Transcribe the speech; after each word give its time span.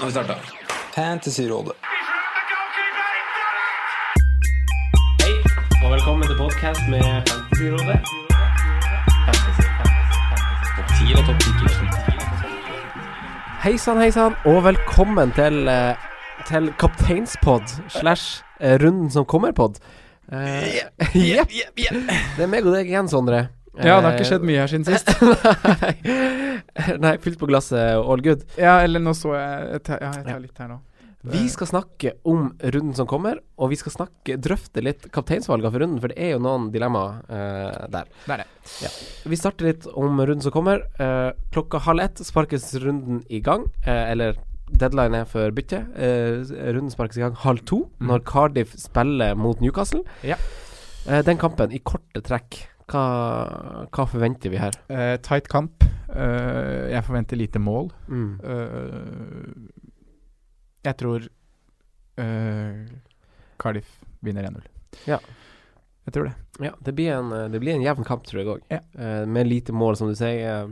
Nå 0.00 0.06
har 0.06 0.10
vi 0.10 0.12
starta. 0.12 0.34
Fantasyrådet. 0.94 1.72
Hei, 5.22 5.34
og 5.84 5.90
velkommen 5.92 6.24
til 6.24 6.38
podcast 6.38 6.80
med 6.88 7.04
Fantasyrådet. 7.28 7.98
Fantasy, 9.26 9.66
fantasy, 9.80 10.22
fantasy. 10.30 10.72
Topp 10.76 10.88
10 10.96 11.04
eller 11.12 11.26
topp 11.26 11.40
10 13.60 13.60
Hei 13.66 13.76
sann, 13.76 14.00
hei 14.00 14.08
sann, 14.10 14.40
og 14.48 14.64
velkommen 14.64 15.36
til, 15.36 15.68
eh, 15.68 15.94
til 16.48 16.72
kapteinspod 16.80 17.68
slash 17.88 18.40
eh, 18.60 18.80
runden 18.80 19.10
som 19.10 19.28
kommer-pod. 19.28 19.84
Uh, 20.32 20.64
Jepp. 21.30 21.52
Det 21.76 22.40
er 22.40 22.48
meg 22.48 22.64
og 22.64 22.72
deg 22.72 22.88
igjen, 22.88 23.08
Sondre. 23.12 23.50
Ja, 23.78 24.00
det 24.00 24.04
har 24.08 24.16
ikke 24.18 24.28
skjedd 24.32 24.46
mye 24.48 24.60
her 24.64 24.70
siden 24.70 24.84
sist. 24.88 25.10
Nei, 27.04 27.16
fylt 27.22 27.38
på 27.40 27.48
glasset, 27.50 27.96
all 28.00 28.22
good. 28.24 28.42
ja, 28.58 28.80
eller 28.84 29.02
nå 29.02 29.12
så 29.16 29.34
jeg 29.36 29.68
jeg 29.76 29.82
tar, 29.86 30.00
Ja, 30.02 30.12
jeg 30.18 30.26
tar 30.26 30.40
litt 30.42 30.58
her 30.64 30.70
nå. 30.72 30.78
Vi 31.20 31.42
skal 31.52 31.68
snakke 31.68 32.14
om 32.24 32.46
runden 32.72 32.94
som 32.96 33.04
kommer, 33.08 33.42
og 33.60 33.68
vi 33.68 33.76
skal 33.76 33.92
snakke, 33.92 34.38
drøfte 34.40 34.80
litt 34.80 35.02
kapteinsvalgene 35.12 35.68
for 35.74 35.82
runden, 35.84 35.98
for 36.00 36.08
det 36.08 36.16
er 36.16 36.30
jo 36.32 36.38
noen 36.40 36.70
dilemmaer 36.72 37.18
eh, 37.28 37.82
der. 37.92 38.08
Det 38.24 38.32
er 38.38 38.40
det. 38.40 38.92
Vi 39.28 39.36
starter 39.36 39.68
litt 39.68 39.84
om 39.92 40.16
runden 40.16 40.40
som 40.46 40.54
kommer. 40.54 40.86
Eh, 40.96 41.28
klokka 41.52 41.82
halv 41.84 42.06
ett 42.06 42.22
sparkes 42.24 42.70
runden 42.80 43.20
i 43.28 43.42
gang. 43.44 43.66
Eh, 43.84 44.14
eller 44.14 44.40
deadline 44.72 45.20
er 45.20 45.28
for 45.28 45.52
bytte. 45.52 45.82
Eh, 45.92 46.40
runden 46.72 46.88
sparkes 46.94 47.20
i 47.20 47.26
gang 47.26 47.36
halv 47.44 47.66
to, 47.68 47.82
når 48.00 48.24
Cardiff 48.24 48.72
spiller 48.80 49.36
mot 49.36 49.60
Newcastle. 49.60 50.00
Ja. 50.24 50.40
Eh, 51.04 51.20
den 51.28 51.36
kampen, 51.42 51.68
i 51.76 51.82
korte 51.84 52.24
trekk, 52.24 52.62
hva, 52.90 53.86
hva 53.94 54.06
forventer 54.10 54.52
vi 54.52 54.60
her? 54.60 54.76
Eh, 54.90 55.16
tight 55.24 55.48
kamp. 55.50 55.84
Eh, 56.10 56.90
jeg 56.90 57.04
forventer 57.06 57.38
lite 57.38 57.62
mål. 57.62 57.90
Mm. 58.10 58.32
Eh, 58.42 59.76
jeg 60.88 60.96
tror 61.02 61.28
eh, 62.20 62.80
Cardiff 63.60 64.00
vinner 64.24 64.48
1-0. 64.50 64.66
Ja. 65.06 65.20
Jeg 66.08 66.16
tror 66.16 66.30
det. 66.30 66.34
Ja, 66.64 66.72
det 66.82 66.94
blir 66.96 67.12
en, 67.14 67.30
eh, 67.36 67.48
det 67.52 67.60
blir 67.62 67.76
en 67.76 67.84
jevn 67.84 68.06
kamp, 68.08 68.26
tror 68.26 68.42
jeg 68.42 68.50
òg. 68.56 68.66
Ja. 68.72 68.80
med 69.26 69.46
lite 69.48 69.72
mål, 69.72 69.96
som 69.96 70.08
du 70.10 70.16
sier. 70.18 70.40
Eh, 70.48 70.68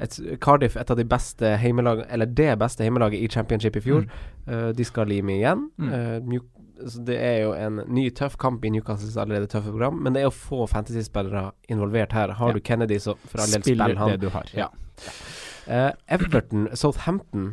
et, 0.00 0.16
Cardiff, 0.40 0.76
et 0.76 0.90
av 0.90 0.96
de 0.96 1.04
beste 1.04 1.56
heimelag 1.60 2.04
Eller 2.10 2.26
det 2.26 2.58
beste 2.58 2.82
heimelaget 2.86 3.20
i 3.20 3.28
championship 3.28 3.76
i 3.76 3.80
fjor. 3.84 4.06
Eh, 4.48 4.70
de 4.72 4.84
skal 4.84 5.06
lime 5.06 5.36
igjen. 5.38 5.66
Mm. 5.78 5.92
Uh, 6.32 6.40
så 6.88 7.02
det 7.04 7.18
er 7.20 7.42
jo 7.42 7.50
en 7.52 7.82
ny 7.92 8.06
tøff 8.16 8.38
kamp 8.40 8.64
i 8.64 8.70
Newcastles 8.72 9.16
allerede 9.20 9.46
tøffe 9.52 9.68
program, 9.70 9.98
men 10.00 10.14
det 10.16 10.22
er 10.22 10.30
å 10.30 10.32
få 10.32 10.64
fantasyspillere 10.70 11.50
involvert 11.68 12.12
her. 12.16 12.32
Har 12.38 12.48
Ja. 12.48 12.54
du 12.54 12.60
Kennedy, 12.60 12.96
så 12.98 13.16
for 13.26 13.40
all 13.42 13.50
del 13.52 13.62
Spiller 13.62 13.84
spill 13.90 13.98
han. 13.98 14.08
det 14.10 14.20
du 14.20 14.28
har. 14.30 14.48
Ja. 14.56 14.68
Uh, 15.68 15.92
Everton, 16.08 16.68
Southampton 16.74 17.50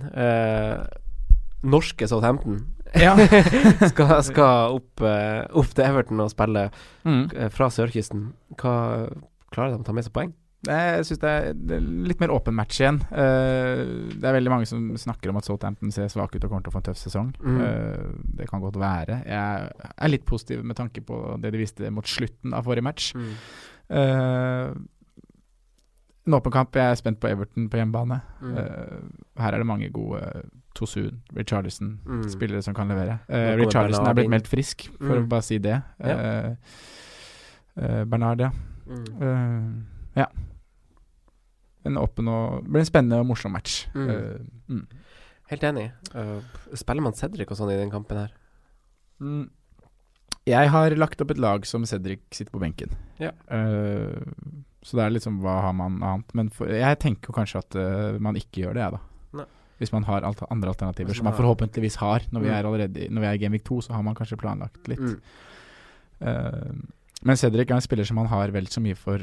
Norske 1.63 2.07
Southampton 2.07 2.61
Ja. 2.95 3.15
skal, 3.91 4.23
skal 4.23 4.77
opp, 4.77 5.01
opp 5.03 5.73
til 5.75 5.83
Everton 5.85 6.19
og 6.23 6.31
spille 6.31 6.69
Mm. 7.03 7.29
fra 7.51 7.67
sørkysten. 7.71 8.29
Hva 8.55 9.09
Klarer 9.51 9.75
de 9.75 9.79
å 9.79 9.85
ta 9.87 9.93
med 9.95 10.03
seg 10.03 10.11
poeng? 10.15 10.33
Jeg 10.65 11.05
syns 11.05 11.19
det, 11.21 11.29
er- 11.29 11.53
det 11.53 11.77
litt 12.09 12.19
mer 12.19 12.31
åpen 12.33 12.55
match 12.57 12.79
igjen. 12.81 12.97
Eh, 13.13 13.83
det 14.17 14.25
er 14.25 14.33
veldig 14.33 14.49
mange 14.49 14.65
som 14.67 14.89
snakker 14.97 15.29
om 15.29 15.37
at 15.37 15.45
Southampton 15.45 15.91
ser 15.93 16.07
svake 16.09 16.35
ut 16.35 16.43
og 16.43 16.49
kommer 16.49 16.63
til 16.65 16.71
å 16.71 16.75
få 16.75 16.81
en 16.81 16.87
tøff 16.89 16.97
sesong. 16.97 17.29
Mm. 17.39 17.61
Eh, 17.61 18.07
det 18.41 18.49
kan 18.49 18.59
godt 18.59 18.75
være. 18.81 19.21
Jeg 19.23 19.71
er 20.01 20.09
litt 20.09 20.25
positiv 20.25 20.63
med 20.65 20.75
tanke 20.75 21.05
på 21.05 21.39
det 21.39 21.51
de 21.53 21.61
viste 21.61 21.91
mot 21.93 22.03
slutten 22.09 22.53
av 22.57 22.65
forrige 22.65 22.83
match. 22.83 23.13
Eh, 23.89 24.73
en 26.27 26.33
åpen 26.35 26.51
kamp. 26.51 26.75
Jeg 26.75 26.91
er 26.91 26.95
spent 26.99 27.19
på 27.21 27.29
Everton 27.29 27.69
på 27.71 27.77
hjemmebane. 27.79 28.17
Mm. 28.41 28.57
Uh, 28.57 29.39
her 29.39 29.53
er 29.53 29.57
det 29.61 29.65
mange 29.69 29.87
gode 29.95 30.19
Tosun, 30.75 31.21
Richarlison, 31.37 31.99
Mm. 32.05 32.25
spillere 32.29 32.61
som 32.61 32.73
kan 32.75 32.89
levere. 32.89 33.19
Uh, 33.29 33.55
Richarlison 33.55 34.05
er 34.09 34.13
blitt 34.13 34.29
meldt 34.29 34.47
frisk, 34.51 34.89
for 34.97 35.15
Mm. 35.15 35.23
å 35.23 35.29
bare 35.29 35.41
si 35.43 35.57
det. 35.57 35.81
Bernard, 38.09 38.39
ja. 38.41 38.51
Mm. 38.89 39.85
Ja. 40.17 40.27
En 41.87 41.99
åpen 42.01 42.27
og 42.31 42.65
blir 42.67 42.81
en 42.83 42.89
spennende 42.89 43.19
og 43.21 43.29
morsom 43.29 43.53
match. 43.55 43.83
Mm. 43.95 44.07
Uh, 44.09 44.71
mm. 44.73 44.85
Helt 45.51 45.63
enig. 45.69 45.85
Uh, 46.11 46.41
spiller 46.75 47.05
man 47.05 47.15
Cedric 47.15 47.51
og 47.53 47.59
sånn 47.59 47.71
i 47.71 47.77
den 47.79 47.93
kampen 47.93 48.19
her? 48.25 48.33
Mm. 49.23 49.45
Jeg 50.47 50.69
har 50.71 50.93
lagt 50.95 51.21
opp 51.23 51.31
et 51.33 51.39
lag 51.43 51.65
som 51.67 51.85
Cedric 51.87 52.21
sitter 52.35 52.51
på 52.55 52.59
benken. 52.63 52.91
Ja. 53.21 53.31
Uh, 53.51 54.15
så 54.83 54.95
det 54.99 55.05
er 55.05 55.13
liksom 55.15 55.39
hva 55.43 55.57
har 55.65 55.73
man 55.75 55.97
annet? 56.03 56.33
Men 56.37 56.49
for, 56.53 56.69
jeg 56.71 56.99
tenker 57.03 57.35
kanskje 57.35 57.59
at 57.63 57.75
uh, 57.79 58.19
man 58.23 58.35
ikke 58.39 58.63
gjør 58.65 58.77
det, 58.77 58.83
jeg, 58.85 58.97
da. 58.97 59.01
Nei. 59.41 59.47
Hvis 59.81 59.91
man 59.93 60.07
har 60.07 60.23
alt, 60.27 60.39
andre 60.51 60.71
alternativer, 60.73 61.11
man 61.11 61.17
som 61.19 61.27
man 61.27 61.33
har- 61.35 61.41
forhåpentligvis 61.41 61.99
har 62.01 62.23
når 62.31 62.41
vi 62.41 62.47
Mm. 62.49 62.55
er 62.57 62.63
allerede 62.69 63.09
Når 63.13 63.21
vi 63.21 63.27
er 63.27 63.33
i 63.33 63.37
Game 63.43 63.51
Week 63.53 63.63
2, 63.67 63.81
så 63.87 63.93
har 63.93 64.01
man 64.03 64.15
kanskje 64.15 64.39
planlagt 64.41 64.87
litt. 64.87 64.99
Mm. 64.99 65.19
Uh, 66.21 66.73
men 67.23 67.35
Cedric 67.37 67.69
er 67.69 67.75
en 67.75 67.81
spiller 67.85 68.05
som 68.05 68.15
man 68.17 68.27
har 68.31 68.49
vel 68.51 68.65
så 68.67 68.81
mye 68.81 68.95
for 68.97 69.19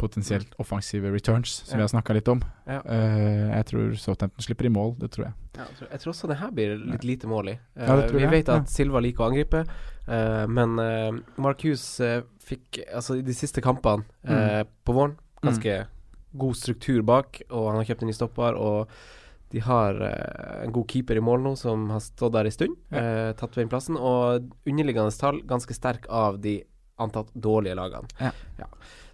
potensielt 0.00 0.54
offensive 0.58 1.10
returns, 1.12 1.60
som 1.66 1.76
Ja. 1.76 1.76
vi 1.76 1.82
har 1.82 1.92
snakka 1.92 2.14
litt 2.16 2.28
om. 2.28 2.42
Ja. 2.66 2.80
Uh, 2.80 3.50
jeg 3.52 3.66
tror 3.66 3.94
Southampton 3.96 4.46
slipper 4.46 4.66
i 4.66 4.72
mål, 4.72 4.96
det 4.98 5.10
tror 5.12 5.26
jeg. 5.26 5.34
Ja, 5.56 5.66
jeg, 5.66 5.76
tror, 5.76 5.88
jeg 5.90 6.00
tror 6.00 6.12
også 6.14 6.30
det 6.30 6.38
her 6.40 6.50
blir 6.56 6.74
litt 6.78 7.04
lite 7.04 7.30
mål 7.30 7.52
i. 7.52 7.56
Uh, 7.76 7.84
Ja, 7.86 7.96
vi 8.06 8.24
jeg, 8.24 8.30
vet 8.30 8.48
at 8.48 8.64
ja. 8.64 8.72
Silva 8.72 9.02
liker 9.04 9.24
å 9.24 9.28
angripe, 9.28 9.64
uh, 10.08 10.46
men 10.48 10.76
Marcus 11.36 11.84
eh, 12.00 12.22
fikk 12.40 12.80
altså 12.88 13.18
i 13.20 13.22
de 13.22 13.34
siste 13.36 13.60
kampene 13.60 14.04
mm. 14.24 14.66
på 14.84 14.92
våren 14.96 15.16
ganske 15.42 15.86
god 16.32 16.56
struktur 16.56 17.02
bak, 17.02 17.42
og 17.50 17.70
han 17.70 17.80
har 17.80 17.88
kjøpt 17.90 18.02
en 18.02 18.10
ny 18.10 18.14
stopper. 18.16 18.56
Og 18.56 18.88
de 19.50 19.60
har 19.60 19.96
en 20.62 20.72
god 20.72 20.86
keeper 20.90 21.18
i 21.18 21.22
mål 21.22 21.42
nå 21.42 21.54
som 21.58 21.88
har 21.90 22.02
stått 22.02 22.34
der 22.34 22.46
en 22.46 22.54
stund, 22.54 22.76
tatt 22.90 23.58
inn 23.58 23.70
plassen. 23.70 23.98
Og 23.98 24.50
underliggende 24.66 25.14
tall 25.18 25.40
ganske 25.46 25.74
sterk 25.74 26.06
av 26.08 26.38
de 26.42 26.60
antatt 27.00 27.30
dårlige 27.34 27.78
lagene. 27.78 28.10
Ja. 28.20 28.32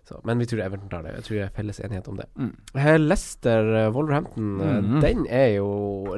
Så, 0.08 0.20
men 0.24 0.38
vi 0.38 0.46
tror 0.46 0.60
Everton 0.62 0.90
tar 0.90 1.02
det. 1.02 1.16
Jeg 1.16 1.24
tror 1.26 1.36
det 1.36 1.44
er 1.44 1.54
felles 1.56 1.80
enighet 1.82 2.08
om 2.08 2.18
det. 2.20 2.26
Mm. 2.38 2.50
Lester, 2.76 2.98
Leicester 3.02 3.70
eh, 3.74 3.88
Wolverhampton, 3.90 4.50
mm. 4.60 4.98
Den 5.02 5.24
er 5.26 5.56
jo 5.56 5.70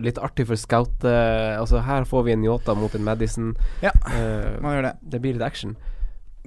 litt 0.05 0.19
artig 0.21 0.45
for 0.51 0.61
scout. 0.61 1.05
eh, 1.09 1.55
altså 1.57 1.81
Her 1.87 2.05
får 2.05 2.27
vi 2.27 2.35
en 2.35 2.45
Yota 2.45 2.75
mot 2.77 2.95
en 2.95 3.05
Madison. 3.07 3.55
Ja, 3.81 3.95
uh, 4.05 4.59
man 4.61 4.75
gjør 4.77 4.91
det. 4.91 4.93
det 5.01 5.21
blir 5.25 5.39
litt 5.39 5.47
action. 5.47 5.73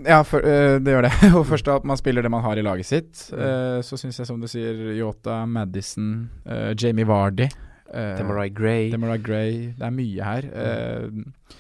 Ja, 0.06 0.19
for, 0.22 0.46
uh, 0.46 0.78
det 0.78 0.94
gjør 0.94 1.07
det. 1.07 1.12
Og 1.40 1.47
først 1.50 1.72
at 1.74 1.88
man 1.88 1.97
spiller 1.97 2.22
det 2.22 2.30
man 2.30 2.46
har 2.46 2.62
i 2.62 2.66
laget 2.66 2.85
sitt. 2.85 3.24
Øh, 3.34 3.81
så 3.81 3.97
syns 3.97 4.19
jeg, 4.22 4.30
som 4.30 4.38
du 4.41 4.46
sier, 4.47 4.78
Yota, 5.00 5.40
Madison, 5.46 6.30
Jamie 6.78 7.07
Vardy 7.07 7.47
Demarai 7.91 8.51
Gray. 8.53 8.91
Demarai 8.91 9.18
Gray. 9.18 9.56
Det 9.80 9.88
er 9.88 9.96
mye 9.96 10.30
her. 10.30 10.46
Uh, 10.53 11.57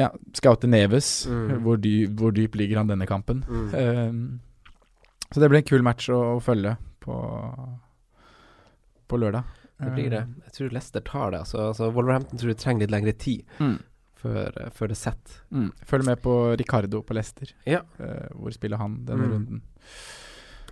ja, 0.00 0.08
Scoute 0.32 0.66
Neves. 0.66 1.28
Mm. 1.28 1.60
Hvor, 1.60 1.76
dy, 1.76 2.08
hvor 2.08 2.32
dyp 2.32 2.56
ligger 2.56 2.80
han 2.80 2.88
denne 2.88 3.06
kampen? 3.06 3.44
Mm. 3.44 4.40
Så 5.32 5.40
det 5.40 5.48
blir 5.48 5.62
en 5.62 5.68
kul 5.70 5.82
match 5.82 6.08
å, 6.12 6.18
å 6.36 6.40
følge 6.44 6.76
på, 7.00 7.14
på 9.08 9.16
lørdag. 9.20 9.44
det 9.82 9.90
blir 9.96 10.10
det. 10.12 10.20
Jeg 10.46 10.52
tror 10.56 10.74
Leicester 10.76 11.00
tar 11.00 11.30
det. 11.34 11.40
Altså, 11.42 11.58
altså 11.72 11.88
Wolverhampton 11.92 12.38
tror 12.38 12.52
jeg 12.52 12.58
trenger 12.62 12.84
litt 12.86 12.92
lengre 12.94 13.12
tid 13.18 13.42
Mm. 13.58 13.78
før, 14.22 14.52
eh, 14.62 14.70
før 14.70 14.88
det 14.92 14.96
setter. 15.00 15.40
Mm. 15.50 15.70
Følg 15.88 16.04
med 16.06 16.20
på 16.22 16.34
Ricardo 16.60 17.00
på 17.02 17.14
Leicester. 17.16 17.50
Ja. 17.66 17.80
Uh, 17.98 18.28
hvor 18.38 18.52
spiller 18.54 18.76
han 18.78 19.00
denne 19.08 19.26
Mm. 19.26 19.32
runden? 19.32 19.62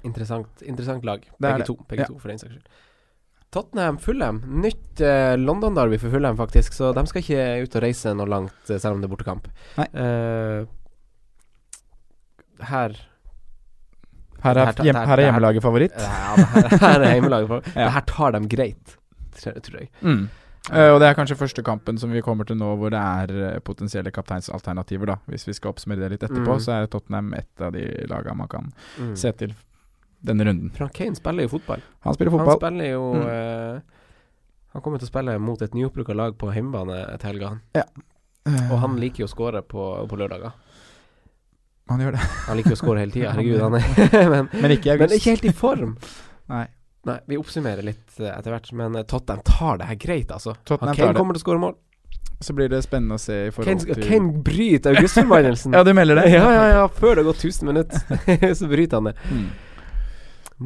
Interessant, 0.04 0.62
interessant 0.62 1.04
lag. 1.04 1.27
Begge 1.41 1.66
to, 1.66 1.75
begge 1.88 2.00
Ja. 2.00 2.06
to 2.06 2.19
for 2.19 2.28
den 2.28 2.38
saks 2.38 2.53
skyld. 2.54 2.69
Tottenham, 3.50 3.98
Fulham. 3.98 4.38
Nytt 4.62 5.00
eh, 5.00 5.34
London-derby 5.37 5.98
for 5.98 6.09
Fulham, 6.10 6.37
faktisk. 6.37 6.72
Så 6.72 6.92
de 6.94 7.03
skal 7.06 7.21
ikke 7.22 7.62
ut 7.65 7.75
og 7.77 7.82
reise 7.82 8.15
noe 8.15 8.27
langt, 8.31 8.71
eh, 8.71 8.78
selv 8.78 8.94
om 8.94 9.00
det 9.03 9.10
er 9.10 9.16
bortekamp. 9.16 9.48
Nei. 9.77 9.88
Eh, 9.92 10.66
her 12.71 12.94
Her 14.43 14.56
er, 14.62 14.73
hjem, 14.84 14.97
her- 14.97 15.19
er 15.19 15.25
hjemmelaget 15.28 15.62
favoritt. 15.62 15.97
Ja, 15.97 16.34
her, 16.37 16.69
her 16.81 17.01
er 17.01 17.12
hjemmelaget. 17.17 17.49
favoritt. 17.49 17.73
Ja. 17.75 17.84
Det 17.87 17.93
her 17.97 18.06
tar 18.06 18.33
dem 18.33 18.49
greit, 18.49 18.97
tror 19.41 19.81
jeg. 19.81 19.91
Mm. 20.03 20.28
Uh, 20.71 20.92
og 20.95 20.98
det 21.01 21.09
er 21.09 21.15
kanskje 21.16 21.37
første 21.41 21.63
kampen 21.65 21.97
som 21.98 22.10
vi 22.13 22.21
kommer 22.22 22.45
til 22.47 22.57
nå 22.60 22.75
hvor 22.77 22.91
det 22.92 23.01
er 23.01 23.31
eh, 23.54 23.60
potensielle 23.65 24.10
kapteinsalternativer, 24.13 25.07
da. 25.09 25.16
Hvis 25.27 25.47
vi 25.48 25.54
skal 25.57 25.72
oppsummere 25.72 26.03
det 26.04 26.10
litt 26.13 26.27
etterpå, 26.28 26.53
Mm. 26.59 26.60
så 26.60 26.75
er 26.83 26.87
Tottenham 26.92 27.33
et 27.34 27.65
av 27.65 27.72
de 27.72 27.87
lagene 28.10 28.37
man 28.37 28.48
kan 28.48 28.69
Mm. 29.01 29.15
se 29.16 29.33
til 29.33 29.54
denne 30.22 30.45
runden. 30.45 30.71
Frank 30.77 30.92
Kane 30.92 31.16
spiller 31.16 31.42
jo 31.48 31.48
fotball. 31.57 31.81
Han 32.04 32.15
spiller 32.15 32.31
Han 32.37 32.57
spiller 32.60 32.91
jo 32.92 33.15
eh, 33.25 33.81
Han 34.75 34.83
kommer 34.83 34.98
til 35.01 35.09
å 35.09 35.10
spille 35.10 35.39
mot 35.41 35.63
et 35.63 35.72
nyoppbrukka 35.75 36.15
lag 36.15 36.37
på 36.39 36.53
hjemmebane 36.54 37.19
til 37.19 37.31
helga. 37.33 37.48
han. 37.48 37.84
Uh, 38.47 38.72
Og 38.72 38.78
han 38.81 38.97
liker 39.01 39.25
jo 39.25 39.27
å 39.27 39.33
skåre 39.33 39.63
på, 39.63 40.07
på 40.09 40.16
lørdager. 40.16 40.53
Han 41.91 42.03
gjør 42.04 42.16
det. 42.16 42.27
Han 42.47 42.59
liker 42.60 42.75
å 42.77 42.78
score 42.78 43.03
hele 43.03 43.15
tida, 43.15 43.31
herregud. 43.34 43.60
Han 43.65 43.77
er 43.78 44.28
men, 44.34 44.51
Men 44.54 44.75
ikke 44.77 44.97
men 45.01 45.15
ikke 45.16 45.34
helt 45.34 45.47
i 45.51 45.54
form. 45.57 45.97
Nei. 46.53 46.66
Nei, 47.09 47.16
vi 47.31 47.39
oppsummerer 47.41 47.81
litt 47.87 48.19
eh, 48.21 48.28
etter 48.28 48.53
hvert, 48.53 48.66
men 48.77 48.98
eh, 49.01 49.07
Tottenham 49.09 49.41
tar 49.47 49.78
det 49.81 49.87
her 49.89 49.97
greit, 50.01 50.34
altså. 50.37 50.53
Tottenham 50.69 50.98
Kane 50.98 51.16
kommer 51.16 51.37
til 51.37 51.41
å 51.41 51.45
skåre 51.47 51.63
mål. 51.63 51.78
Så 52.41 52.54
blir 52.57 52.69
det 52.72 52.81
spennende 52.84 53.16
å 53.16 53.21
se 53.21 53.37
i 53.47 53.51
forhold 53.53 53.84
Kane, 53.84 53.97
til 53.97 54.04
Kane 54.09 54.42
bryter 54.45 54.97
augustforbannelsen. 54.97 55.77
Ja, 55.77 55.81
du 55.84 55.92
melder 55.97 56.21
det? 56.21 56.28
ja, 56.34 56.45
ja, 56.53 56.66
ja. 56.75 56.84
Før 56.92 57.16
det 57.16 57.25
har 57.25 57.31
gått 57.31 57.45
1000 57.45 57.69
minutter, 57.69 58.54
så 58.60 58.69
bryter 58.69 59.01
han 59.01 59.10
det. 59.10 59.16
Mm. 59.33 59.48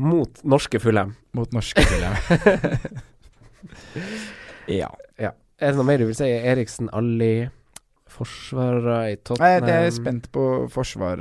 Mot 0.05 0.43
norske 0.55 0.83
Fulham. 0.83 1.15
Mot 1.39 1.55
norske 1.55 1.87
spillere. 1.87 2.19
Ja. 4.71 4.91
Er 5.65 5.71
det 5.71 5.79
noe 5.79 5.87
mer 5.87 6.03
du 6.03 6.09
vil 6.09 6.17
si? 6.19 6.27
Eriksen, 6.27 6.89
Alli, 6.93 7.47
forsvarere 8.15 8.99
i 9.13 9.17
Nei, 9.41 9.51
jeg 9.61 9.87
er 9.89 9.91
spent 9.95 10.31
på 10.35 10.45
forsvar, 10.73 11.21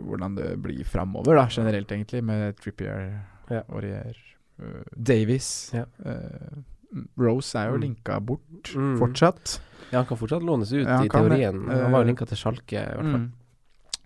hvordan 0.00 0.36
det 0.38 0.50
blir 0.62 0.84
framover, 0.86 1.34
da, 1.40 1.46
generelt, 1.50 1.90
egentlig, 1.92 2.22
med 2.24 2.56
Trippier, 2.62 3.10
Ja. 3.50 3.62
Aurier, 3.74 4.14
uh, 4.62 4.82
Davies. 4.94 5.72
Ja. 5.74 5.84
Uh, 6.04 6.62
Rose 7.18 7.54
er 7.58 7.70
jo 7.70 7.76
Mm. 7.78 7.82
linka 7.82 8.20
bort 8.20 8.74
Mm. 8.74 8.96
fortsatt. 8.98 9.58
Ja, 9.92 9.98
han 9.98 10.06
kan 10.06 10.16
fortsatt 10.18 10.42
lånes 10.42 10.72
ut, 10.72 10.86
Ja, 10.86 11.02
i 11.02 11.08
teorien. 11.08 11.68
Han 11.68 11.92
var 11.92 12.00
jo 12.04 12.06
Eh, 12.08 12.14
linka 12.14 12.26
til 12.26 12.36
Schalke, 12.36 12.78
i 12.78 12.94
hvert 12.96 13.10
fall. 13.12 13.20
Mm. 13.20 13.32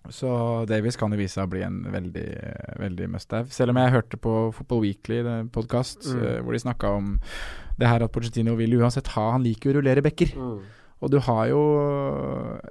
Så 0.09 0.65
Davies 0.67 0.95
kan 0.95 1.09
jo 1.11 1.17
vise 1.17 1.33
seg 1.33 1.47
å 1.47 1.49
bli 1.49 1.61
en 1.63 1.83
veldig, 1.83 2.77
veldig 2.79 3.07
must-have. 3.09 3.47
Selv 3.51 3.69
om 3.71 3.75
jeg 3.77 3.91
hørte 3.91 4.17
på 4.21 4.53
Football 4.53 4.81
Weekly, 4.81 5.23
podkast, 5.49 6.05
Mm. 6.13 6.43
hvor 6.43 6.51
de 6.53 6.59
snakka 6.59 6.95
om 6.95 7.19
det 7.79 7.87
her 7.87 8.03
at 8.03 8.11
Pochettino 8.11 8.55
vil 8.55 8.69
uansett 8.79 9.07
ha 9.07 9.31
Han 9.31 9.43
liker 9.43 9.71
jo 9.73 9.73
å 9.73 9.81
rullere 9.83 10.03
bekker. 10.03 10.33
Mm. 10.35 10.61
Og 11.03 11.11
du 11.11 11.17
har 11.19 11.47
jo 11.51 11.59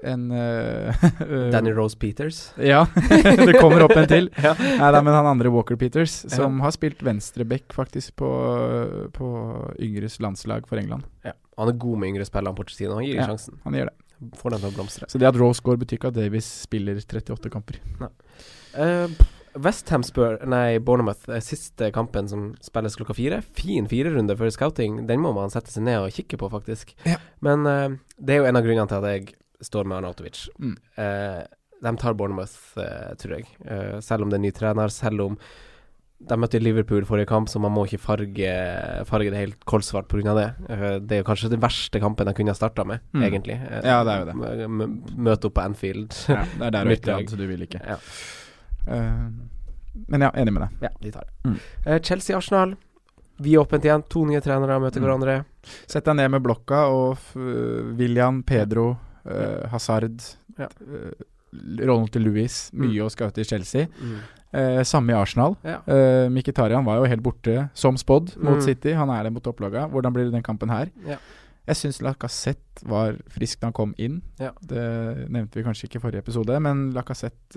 en 0.02 0.22
uh, 0.32 1.04
Danny 1.54 1.74
Rose 1.76 1.96
Peters. 2.00 2.38
Ja, 2.58 2.86
det 3.46 3.58
kommer 3.60 3.84
opp 3.84 3.94
en 4.00 4.08
til. 4.10 4.30
Ja. 4.44 4.54
Nei 4.58 4.88
da, 4.96 5.02
men 5.04 5.14
han 5.14 5.28
andre 5.28 5.52
Walker 5.52 5.76
Peters, 5.80 6.22
Ja. 6.24 6.38
som 6.40 6.56
har 6.64 6.72
spilt 6.74 7.02
venstreback 7.04 7.72
faktisk 7.76 8.16
på, 8.20 8.30
på 9.14 9.28
yngres 9.78 10.18
landslag 10.24 10.66
for 10.70 10.80
England. 10.80 11.04
Ja. 11.24 11.36
Han 11.60 11.70
er 11.70 11.78
god 11.78 12.00
med 12.00 12.14
yngre 12.14 12.26
spillere, 12.26 12.56
Pochettino. 12.58 12.96
Han 12.98 13.06
gir 13.06 13.20
Ja. 13.20 13.28
sjansen. 13.28 13.60
Han 13.64 13.76
gjør 13.78 13.92
det. 13.92 13.98
Får 14.40 14.54
dem 14.54 14.60
til 14.64 14.70
å 14.70 14.74
blomstre. 14.78 15.06
Så 15.12 15.20
det 15.20 15.28
at 15.28 15.36
Rose 15.38 15.62
går, 15.62 15.76
betyr 15.84 15.98
ikke 16.00 16.10
at 16.14 16.16
Davies 16.16 16.48
spiller 16.64 16.96
38 16.98 17.50
kamper. 17.52 17.78
Uh, 18.74 19.06
Westham 19.62 20.02
spør 20.02 20.40
Nei, 20.50 20.78
Bournemouth. 20.82 21.28
er 21.30 21.40
Siste 21.44 21.90
kampen 21.94 22.28
som 22.28 22.54
spilles 22.64 22.96
klokka 22.98 23.14
fire. 23.14 23.42
Fin 23.54 23.86
firerunde 23.86 24.36
for 24.36 24.50
scouting. 24.50 25.06
Den 25.06 25.20
må 25.22 25.32
man 25.36 25.50
sette 25.50 25.70
seg 25.70 25.84
ned 25.86 26.00
og 26.02 26.10
kikke 26.16 26.38
på, 26.40 26.50
faktisk. 26.50 26.94
Ja. 27.06 27.18
Men 27.44 27.66
uh, 27.66 27.94
det 28.18 28.34
er 28.34 28.42
jo 28.42 28.48
en 28.50 28.56
av 28.58 28.64
grunnene 28.66 28.88
til 28.90 28.98
at 28.98 29.10
jeg 29.12 29.34
står 29.64 29.84
med 29.86 29.98
Arnautovic. 30.00 30.48
Mm. 30.58 30.74
Uh, 30.98 31.44
de 31.84 31.92
tar 32.00 32.14
Bournemouth, 32.18 32.56
uh, 32.80 33.12
tror 33.20 33.36
jeg. 33.38 33.46
Eh, 33.68 33.98
selv 34.00 34.24
om 34.24 34.30
det 34.32 34.38
er 34.38 34.42
ny 34.46 34.50
trener, 34.56 34.88
selv 34.88 35.20
om 35.20 35.34
de 36.24 36.36
møtte 36.40 36.56
Liverpool 36.62 37.04
forrige 37.04 37.28
kamp, 37.28 37.50
så 37.52 37.60
man 37.60 37.74
må 37.74 37.82
ikke 37.84 37.98
farge, 38.00 38.52
farge 39.04 39.32
det 39.34 39.40
helt 39.42 39.64
kolsvart 39.68 40.06
pga. 40.08 40.32
det. 40.38 40.46
Eh, 40.72 40.84
det 41.04 41.12
er 41.18 41.20
jo 41.20 41.26
kanskje 41.28 41.50
den 41.52 41.60
verste 41.60 42.00
kampen 42.00 42.24
de 42.30 42.32
kunne 42.38 42.54
ha 42.54 42.56
starta 42.56 42.86
med, 42.88 43.00
Mm. 43.12 43.22
egentlig. 43.26 43.58
Eh, 43.60 43.82
Ja, 43.84 43.98
det 44.06 44.12
er 44.14 44.18
jo 44.22 44.30
det. 44.30 44.68
mø- 44.70 45.16
Møte 45.28 45.44
opp 45.50 45.54
på 45.58 45.64
Anfield. 45.66 46.14
Ja, 46.28 46.44
det 46.56 46.62
er 46.62 46.70
der 46.70 46.84
du 46.88 46.90
ikke 46.96 47.12
lag. 47.12 47.28
så 47.28 47.36
du 47.36 47.46
vil 47.46 47.66
ikke. 47.68 47.82
Ja. 47.84 47.98
Eh, 48.86 49.28
men 50.08 50.20
ja, 50.26 50.30
enig 50.34 50.52
med 50.52 50.62
deg. 50.62 50.70
Ja, 50.82 50.88
de 51.00 51.10
tar 51.14 51.24
det. 51.28 51.50
Mm. 51.50 51.58
Eh, 51.86 52.00
Chelsea-Arsenal. 52.00 52.76
Vi 53.38 53.54
er 53.54 53.62
åpent 53.64 53.84
igjen. 53.84 54.02
To 54.08 54.24
nye 54.26 54.40
trenere 54.40 54.78
møter 54.80 55.00
Mm. 55.00 55.06
hverandre. 55.08 55.44
Sett 55.86 56.04
deg 56.04 56.16
ned 56.16 56.30
med 56.30 56.42
blokka 56.42 56.84
og 56.90 57.18
William, 57.98 58.42
Pedro, 58.42 58.96
uh, 59.26 59.66
Hazard, 59.70 60.20
Ja. 60.58 60.68
uh, 60.82 61.10
Ronald 61.80 62.10
til 62.12 62.22
Louis. 62.22 62.70
Mye 62.74 63.02
å 63.02 63.10
skaute 63.10 63.38
i 63.40 63.44
Chelsea. 63.44 63.86
Mm. 64.00 64.18
Uh, 64.54 64.82
samme 64.86 65.10
i 65.10 65.14
Arsenal. 65.14 65.56
Ja. 65.64 65.80
Mkhitaryan 66.30 66.84
var 66.84 66.96
jo 67.00 67.04
helt 67.10 67.22
borte 67.22 67.70
som 67.74 67.96
spådd 67.96 68.36
mot 68.36 68.58
Mm. 68.58 68.62
City. 68.62 68.92
Han 68.92 69.10
er 69.10 69.24
det 69.24 69.32
mot 69.32 69.42
topplaga. 69.42 69.88
Hvordan 69.90 70.12
blir 70.12 70.24
det 70.24 70.32
den 70.32 70.42
kampen 70.42 70.68
her? 70.70 70.90
Ja. 71.06 71.16
Jeg 71.66 71.76
syns 71.76 72.02
Lacassette 72.02 72.84
var 72.84 73.14
frisk 73.30 73.58
da 73.60 73.66
han 73.68 73.72
kom 73.72 73.94
inn. 73.98 74.20
Ja. 74.38 74.50
Det 74.60 75.28
nevnte 75.30 75.54
vi 75.54 75.62
kanskje 75.64 75.88
ikke 75.88 75.96
i 75.96 76.00
forrige 76.10 76.18
episode, 76.22 76.60
men 76.60 76.92
Lacassette 76.92 77.56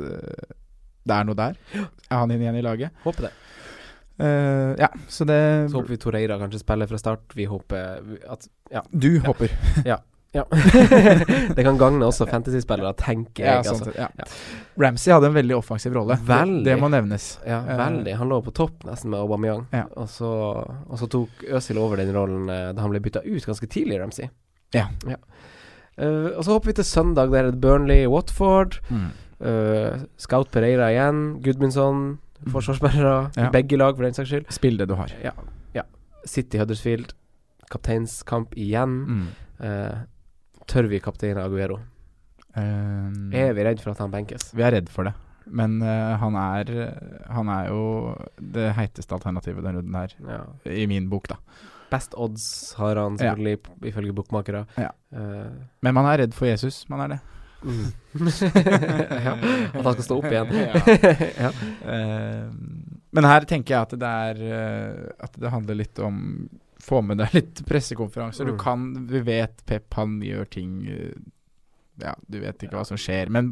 Det 1.07 1.15
er 1.17 1.27
noe 1.29 1.37
der. 1.39 1.57
Er 2.09 2.17
han 2.21 2.31
inn 2.35 2.43
igjen 2.43 2.59
i 2.59 2.65
laget? 2.65 2.91
Håper 3.05 3.29
det. 3.29 3.33
Uh, 4.17 4.73
ja, 4.81 4.87
så 5.13 5.27
det 5.29 5.37
Så 5.69 5.77
håper 5.77 5.91
vi 5.93 5.97
Toreira 6.01 6.39
kanskje 6.41 6.59
spiller 6.63 6.89
fra 6.89 6.97
start. 7.01 7.33
Vi 7.37 7.45
håper 7.45 7.99
at 8.33 8.47
Ja. 8.73 8.81
Du 8.91 9.19
håper 9.25 9.51
ja. 9.85 9.99
det 11.55 11.63
kan 11.63 11.77
gagne 11.79 12.05
også 12.05 12.27
fantasyspillere, 12.29 12.91
tenker 12.99 13.45
Ja, 13.45 13.53
jeg. 13.57 13.69
sånn 13.69 13.79
Altså. 13.87 13.93
ja. 13.97 14.07
Ja. 14.19 14.25
Ramsey 14.83 15.13
hadde 15.13 15.29
en 15.31 15.37
veldig 15.37 15.55
offensiv 15.57 15.95
rolle. 15.95 16.17
Veldig. 16.27 16.63
det 16.67 16.75
må 16.81 16.89
nevnes. 16.93 17.39
Ja, 17.47 17.61
Eh, 17.63 17.77
veldig. 17.79 18.15
Han 18.19 18.29
lå 18.29 18.41
på 18.45 18.53
topp 18.53 18.83
nesten 18.85 19.09
med 19.13 19.19
Aubameyang. 19.23 19.63
Ja. 19.73 19.85
Og, 19.95 20.09
så, 20.11 20.29
og 20.89 20.99
så 20.99 21.07
tok 21.09 21.45
Øzil 21.57 21.79
over 21.81 21.97
den 21.97 22.11
rollen 22.13 22.49
eh, 22.53 22.73
da 22.75 22.81
han 22.85 22.91
ble 22.93 23.01
bytta 23.01 23.23
ut 23.25 23.47
ganske 23.47 23.69
tidlig, 23.71 23.97
Ramsey. 24.01 24.29
Ja. 24.75 24.89
Uh, 25.97 26.35
og 26.37 26.43
så 26.45 26.51
hopper 26.53 26.69
vi 26.69 26.77
til 26.77 26.85
søndag. 26.85 27.31
Der 27.33 27.47
er 27.47 27.51
det 27.55 27.61
Burnley-Watford. 27.63 28.77
Uh, 29.39 30.05
Scout 30.17 30.49
Pereira 30.51 30.89
igjen. 30.91 31.41
Gudmundsson. 31.45 32.17
Mm. 32.45 32.51
Forsvarsspillere. 32.53 33.31
Ja. 33.37 33.49
Begge 33.53 33.77
lag, 33.77 33.95
for 33.97 34.03
den 34.07 34.13
saks 34.17 34.29
skyld. 34.29 34.49
Spill 34.53 34.77
det 34.77 34.87
du 34.89 34.95
har. 34.97 35.11
Ja. 35.23 35.31
ja. 35.73 35.83
City 36.25 36.57
Huddersfield. 36.61 37.13
Kapteinskamp 37.71 38.53
igjen. 38.57 38.97
Mm. 39.05 39.27
Uh, 39.59 39.95
tør 40.69 40.87
vi 40.91 40.99
kaptein 41.03 41.37
Aguero? 41.41 41.79
Um, 42.57 43.31
Er 43.33 43.53
vi 43.53 43.63
redd 43.67 43.81
for 43.83 43.91
at 43.93 43.99
han 44.01 44.11
benkes? 44.13 44.51
Vi 44.57 44.63
er 44.65 44.73
redd 44.77 44.89
for 44.89 45.05
det. 45.09 45.13
Men 45.47 45.77
uh, 45.81 46.17
han 46.19 46.35
er 46.35 46.69
Han 47.31 47.47
er 47.53 47.69
jo 47.69 47.81
det 48.41 48.71
heiteste 48.75 49.13
alternativet 49.15 49.63
denne 49.63 49.79
runden 49.79 49.95
her, 49.95 50.15
Ja. 50.27 50.41
i 50.71 50.87
min 50.89 51.09
bok, 51.09 51.27
da. 51.31 51.37
Best 51.91 52.13
odds 52.19 52.73
har 52.75 52.95
han 52.99 53.15
Ja. 53.15 53.29
selvfølgelig, 53.31 53.59
ifølge 53.85 54.13
bokmakere. 54.13 54.65
Ja. 54.77 54.89
Uh, 55.13 55.53
Men 55.81 55.93
man 55.93 56.05
er 56.05 56.17
redd 56.25 56.33
for 56.33 56.45
Jesus, 56.49 56.85
man 56.89 56.99
er 57.05 57.07
det. 57.15 57.19
Mm. 57.63 57.85
ja. 59.25 59.33
At 59.73 59.85
han 59.85 59.93
skal 59.93 60.03
stå 60.03 60.17
opp 60.19 60.29
igjen. 60.31 60.53
ja. 61.43 61.51
uh, 61.93 62.51
men 63.17 63.29
her 63.29 63.47
tenker 63.49 63.75
jeg 63.75 63.87
at 63.87 63.95
det 63.97 64.09
er 64.27 64.41
uh, 64.43 65.25
At 65.25 65.37
det 65.39 65.53
handler 65.53 65.79
litt 65.79 66.01
om 66.03 66.19
Få 66.83 67.01
med 67.03 67.19
deg 67.19 67.33
litt 67.33 67.63
pressekonferanser. 67.67 68.45
Mm. 68.45 68.51
Du 68.51 68.61
kan 68.61 68.85
Vi 69.09 69.23
vet 69.27 69.65
Pep, 69.65 69.89
han 69.97 70.19
gjør 70.23 70.45
ting 70.53 70.75
eh, 70.87 71.15
Ja, 71.99 72.13
du 72.29 72.37
vet 72.39 72.61
ikke 72.63 72.77
hva 72.77 72.85
som 72.87 72.99
skjer, 73.01 73.31
men 73.33 73.49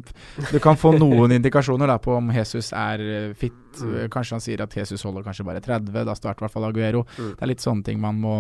du 0.52 0.60
kan 0.62 0.78
få 0.78 0.92
noen 0.94 1.34
indikasjoner 1.34 1.90
da 1.90 1.96
på 1.98 2.14
om 2.14 2.30
Jesus 2.30 2.70
er 2.78 3.02
fit. 3.34 3.58
Mm. 3.82 4.06
Kanskje 4.14 4.38
han 4.38 4.44
sier 4.46 4.62
at 4.64 4.78
Jesus 4.78 5.04
holder 5.04 5.26
kanskje 5.26 5.48
bare 5.48 5.64
30, 5.66 5.90
da 6.06 6.14
starter 6.14 6.44
i 6.44 6.46
hvert 6.46 6.54
fall 6.54 6.68
Aguero. 6.70 7.02
Mm. 7.18 7.32
Det 7.34 7.42
er 7.42 7.52
litt 7.52 7.66
sånne 7.66 7.88
ting 7.90 7.98
man 8.04 8.22
må 8.22 8.36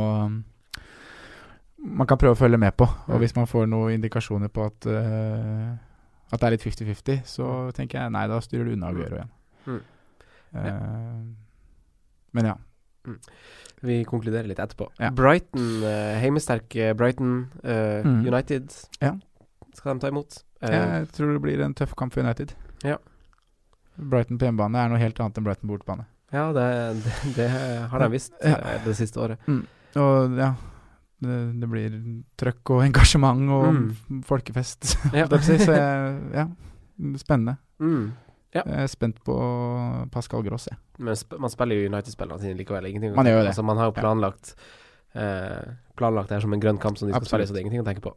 Man 1.85 2.07
kan 2.09 2.17
prøve 2.17 2.33
å 2.33 2.39
følge 2.39 2.57
med 2.57 2.73
på. 2.77 2.83
Og 2.87 3.15
Mm. 3.15 3.19
hvis 3.21 3.35
man 3.35 3.45
får 3.47 3.67
noen 3.69 3.93
indikasjoner 3.99 4.49
på 4.49 4.65
at 4.65 4.85
uh, 4.89 5.75
At 6.33 6.39
det 6.41 6.47
er 6.47 6.51
litt 6.55 6.63
50-50, 6.65 7.19
så 7.29 7.71
tenker 7.77 7.99
jeg 8.01 8.11
nei, 8.11 8.27
da 8.27 8.39
styrer 8.41 8.65
du 8.65 8.71
unna 8.73 8.87
Aguero 8.89 9.15
igjen. 9.19 9.29
Mm. 9.67 9.81
Eh, 10.55 11.21
men 12.33 12.45
ja. 12.49 12.55
Vi 13.85 13.99
konkluderer 14.09 14.47
litt 14.49 14.57
etterpå. 14.59 14.87
Ja. 14.99 15.11
Brighton, 15.11 15.83
uh, 15.83 16.15
heimesterke 16.19 16.95
Brighton 16.97 17.51
eh, 17.63 18.01
Mm. 18.03 18.25
United 18.25 18.73
Ja. 19.01 19.13
skal 19.75 19.93
de 19.93 19.99
ta 20.01 20.07
imot. 20.09 20.43
Eh, 20.61 20.71
Jeg 20.71 21.07
tror 21.13 21.33
det 21.33 21.41
blir 21.41 21.61
en 21.61 21.73
tøff 21.75 21.93
kamp 21.95 22.13
for 22.13 22.21
United. 22.23 22.53
Ja. 22.83 22.97
Brighton 23.97 24.37
på 24.39 24.45
hjemmebane 24.49 24.75
er 24.81 24.89
noe 24.89 24.97
helt 24.97 25.19
annet 25.19 25.37
enn 25.37 25.43
Brighton 25.45 25.69
på 25.69 25.77
bortebane. 25.77 26.05
ja, 26.33 26.51
det, 26.51 27.03
det, 27.03 27.13
det 27.37 27.49
har 27.91 27.99
de 27.99 28.09
visst 28.11 28.33
eh, 28.41 28.81
det 28.83 28.95
siste 28.97 29.17
året. 29.21 29.37
Og 29.95 30.35
ja, 30.37 30.55
det, 31.23 31.37
det 31.61 31.69
blir 31.71 31.95
trøkk 32.37 32.71
og 32.75 32.83
engasjement 32.89 33.49
og 33.55 33.67
Mm. 33.73 34.21
folkefest. 34.27 34.95
Ja. 35.19 35.27
så 35.29 35.55
jeg, 35.55 36.19
ja, 36.33 36.47
spennende. 37.17 37.57
Mm. 37.79 38.11
Ja. 38.55 38.61
Jeg 38.63 38.83
er 38.85 38.87
spent 38.87 39.17
på 39.27 39.35
Pascal 40.11 40.43
Gross, 40.45 40.67
jeg. 40.71 40.77
Men 40.99 41.15
sp 41.19 41.35
man 41.43 41.51
spiller 41.51 41.75
jo 41.75 41.89
United-spillerne 41.91 42.39
sine 42.39 42.55
likevel. 42.55 42.85
Ingenting 42.87 43.15
Man 43.15 43.25
gjør 43.27 43.41
det. 43.43 43.47
Altså, 43.51 43.63
man 43.67 43.77
har 43.77 43.89
jo 43.91 43.95
planlagt 43.97 44.53
eh, 45.15 45.73
Planlagt 45.99 46.29
det 46.29 46.37
her 46.37 46.41
som 46.45 46.53
en 46.55 46.59
grønn 46.63 46.79
kamp 46.79 46.97
som 46.97 47.07
de 47.07 47.13
skal 47.13 47.21
Absolutt. 47.23 47.47
spille, 47.47 47.47
så 47.47 47.53
det 47.55 47.59
er 47.59 47.65
ingenting 47.65 47.83
å 47.83 47.87
tenke 47.87 48.03
på. 48.03 48.13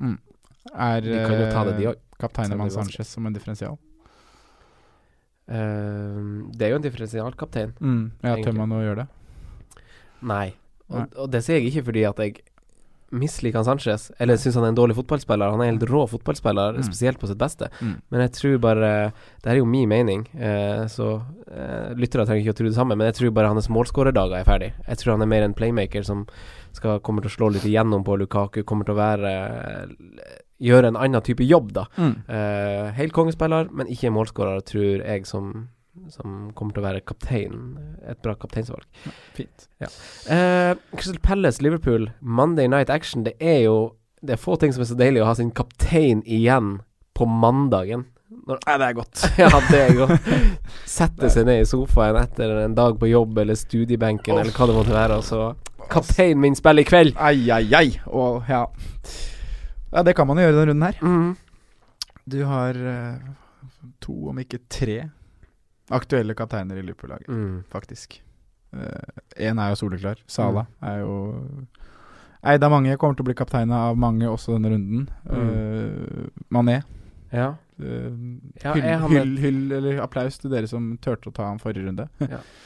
Er 0.75 1.00
De 1.02 1.14
kan 1.25 1.35
jo 1.38 1.50
ta 1.50 1.64
det, 1.67 1.76
de 1.78 1.85
eh, 1.87 1.93
òg. 1.93 1.99
det 2.19 2.59
er 2.59 2.71
Sanchez 2.75 3.09
som 3.14 3.26
en 3.26 3.33
differensial? 3.35 3.76
Uh, 5.49 6.45
det 6.52 6.67
er 6.67 6.75
jo 6.75 6.78
en 6.78 6.85
differensialkaptein. 6.85 7.71
Mm, 7.81 8.02
ja, 8.26 8.35
tør 8.45 8.57
man 8.59 8.75
å 8.76 8.83
gjøre 8.85 9.05
det? 9.05 9.83
Nei. 10.28 10.49
Og, 10.90 11.14
og 11.25 11.31
det 11.33 11.40
sier 11.47 11.57
jeg 11.61 11.71
ikke 11.71 11.87
fordi 11.88 12.02
at 12.09 12.21
jeg 12.21 12.35
misliker 13.11 13.57
han 13.62 13.65
Sanchez, 13.65 14.11
eller 14.21 14.37
syns 14.37 14.55
han 14.59 14.65
er 14.67 14.69
en 14.73 14.77
dårlig 14.77 14.97
fotballspiller. 14.99 15.50
Han 15.50 15.61
er 15.62 15.71
en 15.71 15.79
helt 15.79 15.88
rå 15.91 16.03
fotballspiller, 16.11 16.75
Mm. 16.77 16.83
spesielt 16.85 17.19
på 17.19 17.27
sitt 17.27 17.38
beste. 17.38 17.71
Mm. 17.81 17.95
Men 18.11 18.21
jeg 18.21 18.33
tror 18.33 18.59
bare 18.61 19.12
Det 19.43 19.47
her 19.47 19.55
er 19.55 19.59
jo 19.59 19.65
min 19.65 19.88
mening, 19.88 20.27
eh, 20.37 20.85
så 20.87 21.23
eh, 21.50 21.95
lyttere 21.95 22.27
trenger 22.27 22.43
ikke 22.45 22.53
å 22.55 22.59
tro 22.59 22.67
det 22.69 22.75
samme, 22.77 22.97
men 22.97 23.07
jeg 23.07 23.15
tror 23.15 23.31
bare 23.33 23.49
hans 23.49 23.69
målskårerdager 23.69 24.41
er 24.41 24.45
ferdig. 24.45 24.73
Jeg 24.87 24.99
tror 24.99 25.12
han 25.12 25.23
er 25.23 25.27
mer 25.27 25.43
en 25.43 25.55
playmaker 25.55 26.05
som 26.05 26.27
skal, 26.73 27.00
kommer 27.00 27.23
til 27.23 27.31
å 27.31 27.37
slå 27.37 27.53
litt 27.53 27.65
igjennom 27.65 28.05
på 28.05 28.19
Lukaku, 28.19 28.62
kommer 28.65 28.85
til 28.85 28.95
å 28.95 28.99
være 28.99 29.88
Gjøre 30.61 30.88
en 30.88 30.97
annen 30.99 31.23
type 31.23 31.45
jobb, 31.47 31.73
da. 31.73 31.85
Mm. 31.97 32.15
Eh, 32.29 32.93
helt 32.99 33.12
kongespiller, 33.15 33.69
men 33.73 33.87
ikke 33.87 34.11
målskårer, 34.11 34.61
tror 34.67 35.05
jeg, 35.07 35.25
som, 35.25 35.69
som 36.11 36.50
kommer 36.53 36.75
til 36.75 36.83
å 36.83 36.87
være 36.88 37.05
kaptein. 37.07 37.79
Et 38.09 38.21
bra 38.25 38.35
kapteinsvalg. 38.41 38.85
Fint. 39.37 39.69
Eh, 39.81 40.75
Crystal 40.95 41.21
Palace, 41.23 41.62
Liverpool, 41.62 42.11
Monday 42.21 42.69
Night 42.69 42.91
Action. 42.91 43.25
Det 43.27 43.37
er 43.41 43.65
jo 43.67 43.95
Det 44.19 44.35
er 44.35 44.41
få 44.43 44.57
ting 44.59 44.73
som 44.75 44.83
er 44.83 44.88
så 44.91 44.97
deilig 44.99 45.21
å 45.23 45.29
ha 45.29 45.35
sin 45.38 45.53
kaptein 45.55 46.25
igjen 46.27 46.81
på 47.15 47.27
mandagen. 47.31 48.09
Når, 48.49 48.59
Nei, 48.67 48.75
det 48.81 48.87
er 48.88 48.97
godt. 48.97 49.23
ja, 49.38 49.50
det 49.71 49.79
er 49.79 49.93
godt. 49.95 50.31
Sette 50.99 51.31
seg 51.31 51.47
ned 51.47 51.62
i 51.62 51.69
sofaen 51.69 52.19
etter 52.19 52.65
en 52.65 52.75
dag 52.75 52.99
på 52.99 53.11
jobb 53.12 53.38
eller 53.45 53.55
studiebenken 53.59 54.41
eller 54.41 54.50
hva 54.57 54.67
det 54.67 54.75
måtte 54.75 54.97
være, 54.97 55.21
og 55.21 55.27
så 55.29 55.53
kapteinen 55.88 56.41
min 56.43 56.57
spiller 56.59 56.83
i 56.83 56.88
kveld. 56.88 57.15
Ai, 57.17 57.49
ai, 57.50 57.65
ai. 57.75 57.88
Og 58.07 58.49
ja 58.49 58.65
Ja, 59.93 60.03
det 60.05 60.17
kan 60.19 60.27
man 60.29 60.37
jo 60.37 60.45
gjøre 60.45 60.57
denne 60.59 60.73
runden 60.73 60.85
her. 60.85 60.99
Mm. 61.00 61.31
Du 62.29 62.43
har 62.45 62.77
uh, 62.77 63.15
to, 64.05 64.17
om 64.29 64.43
ikke 64.43 64.61
tre, 64.69 64.99
aktuelle 65.90 66.35
kapteiner 66.35 66.76
i 66.76 66.83
Liverpool-laget, 66.83 67.28
Mm. 67.28 67.64
faktisk. 67.68 68.21
Én 69.37 69.59
er 69.59 69.71
jo 69.73 69.76
soleklar. 69.80 70.16
Sala 70.26 70.66
er 70.83 71.00
jo 71.00 71.57
eid 72.45 72.62
av 72.62 72.71
mange, 72.71 72.97
kommer 72.99 73.16
til 73.16 73.25
å 73.25 73.28
bli 73.30 73.35
kapteina 73.35 73.88
av 73.90 73.97
mange 73.97 74.26
også 74.28 74.54
denne 74.59 74.71
runden. 74.75 75.09
Eh, 75.30 76.28
Mané. 76.52 76.83
Ja. 77.33 77.54
eh, 77.80 78.11
Ja, 78.64 78.75
hyll, 78.75 79.09
hyll, 79.09 79.37
hyll, 79.38 79.73
eller 79.73 80.00
applaus 80.02 80.38
til 80.38 80.50
dere 80.50 80.66
som 80.68 80.99
turte 80.99 81.28
å 81.30 81.35
ta 81.35 81.45
ham 81.49 81.59
forrige 81.59 81.87
runde. 81.87 82.09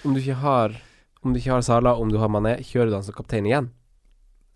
Om 0.04 0.14
du 0.14 0.20
ikke 0.20 0.34
har 0.42 0.76
Om 1.24 1.32
du 1.32 1.38
ikke 1.38 1.52
har 1.52 1.60
Sala, 1.62 1.94
om 1.94 2.08
du 2.10 2.18
har 2.18 2.28
Mané, 2.28 2.56
kjører 2.58 2.88
du 2.90 2.94
han 2.94 3.02
som 3.04 3.14
kaptein 3.14 3.46
igjen? 3.46 3.70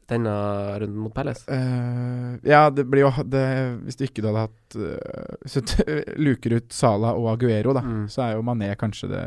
Denne 0.06 0.32
runden 0.78 1.00
mot 1.02 1.14
Palace? 1.14 1.42
Uh, 1.50 2.36
ja, 2.46 2.68
det 2.70 2.84
blir 2.86 3.02
jo 3.02 3.10
det, 3.26 3.42
Hvis 3.88 3.96
du 3.98 4.04
ikke 4.06 4.22
hadde 4.22 4.44
hatt 4.44 4.76
uh, 4.78 6.14
luker 6.26 6.54
ut 6.60 6.72
Sala 6.72 7.10
og 7.18 7.32
Aguero, 7.34 7.72
da, 7.74 7.82
Mm. 7.82 8.04
så 8.12 8.22
er 8.28 8.34
jo 8.36 8.44
Mané 8.46 8.68
kanskje 8.78 9.08
det 9.10 9.24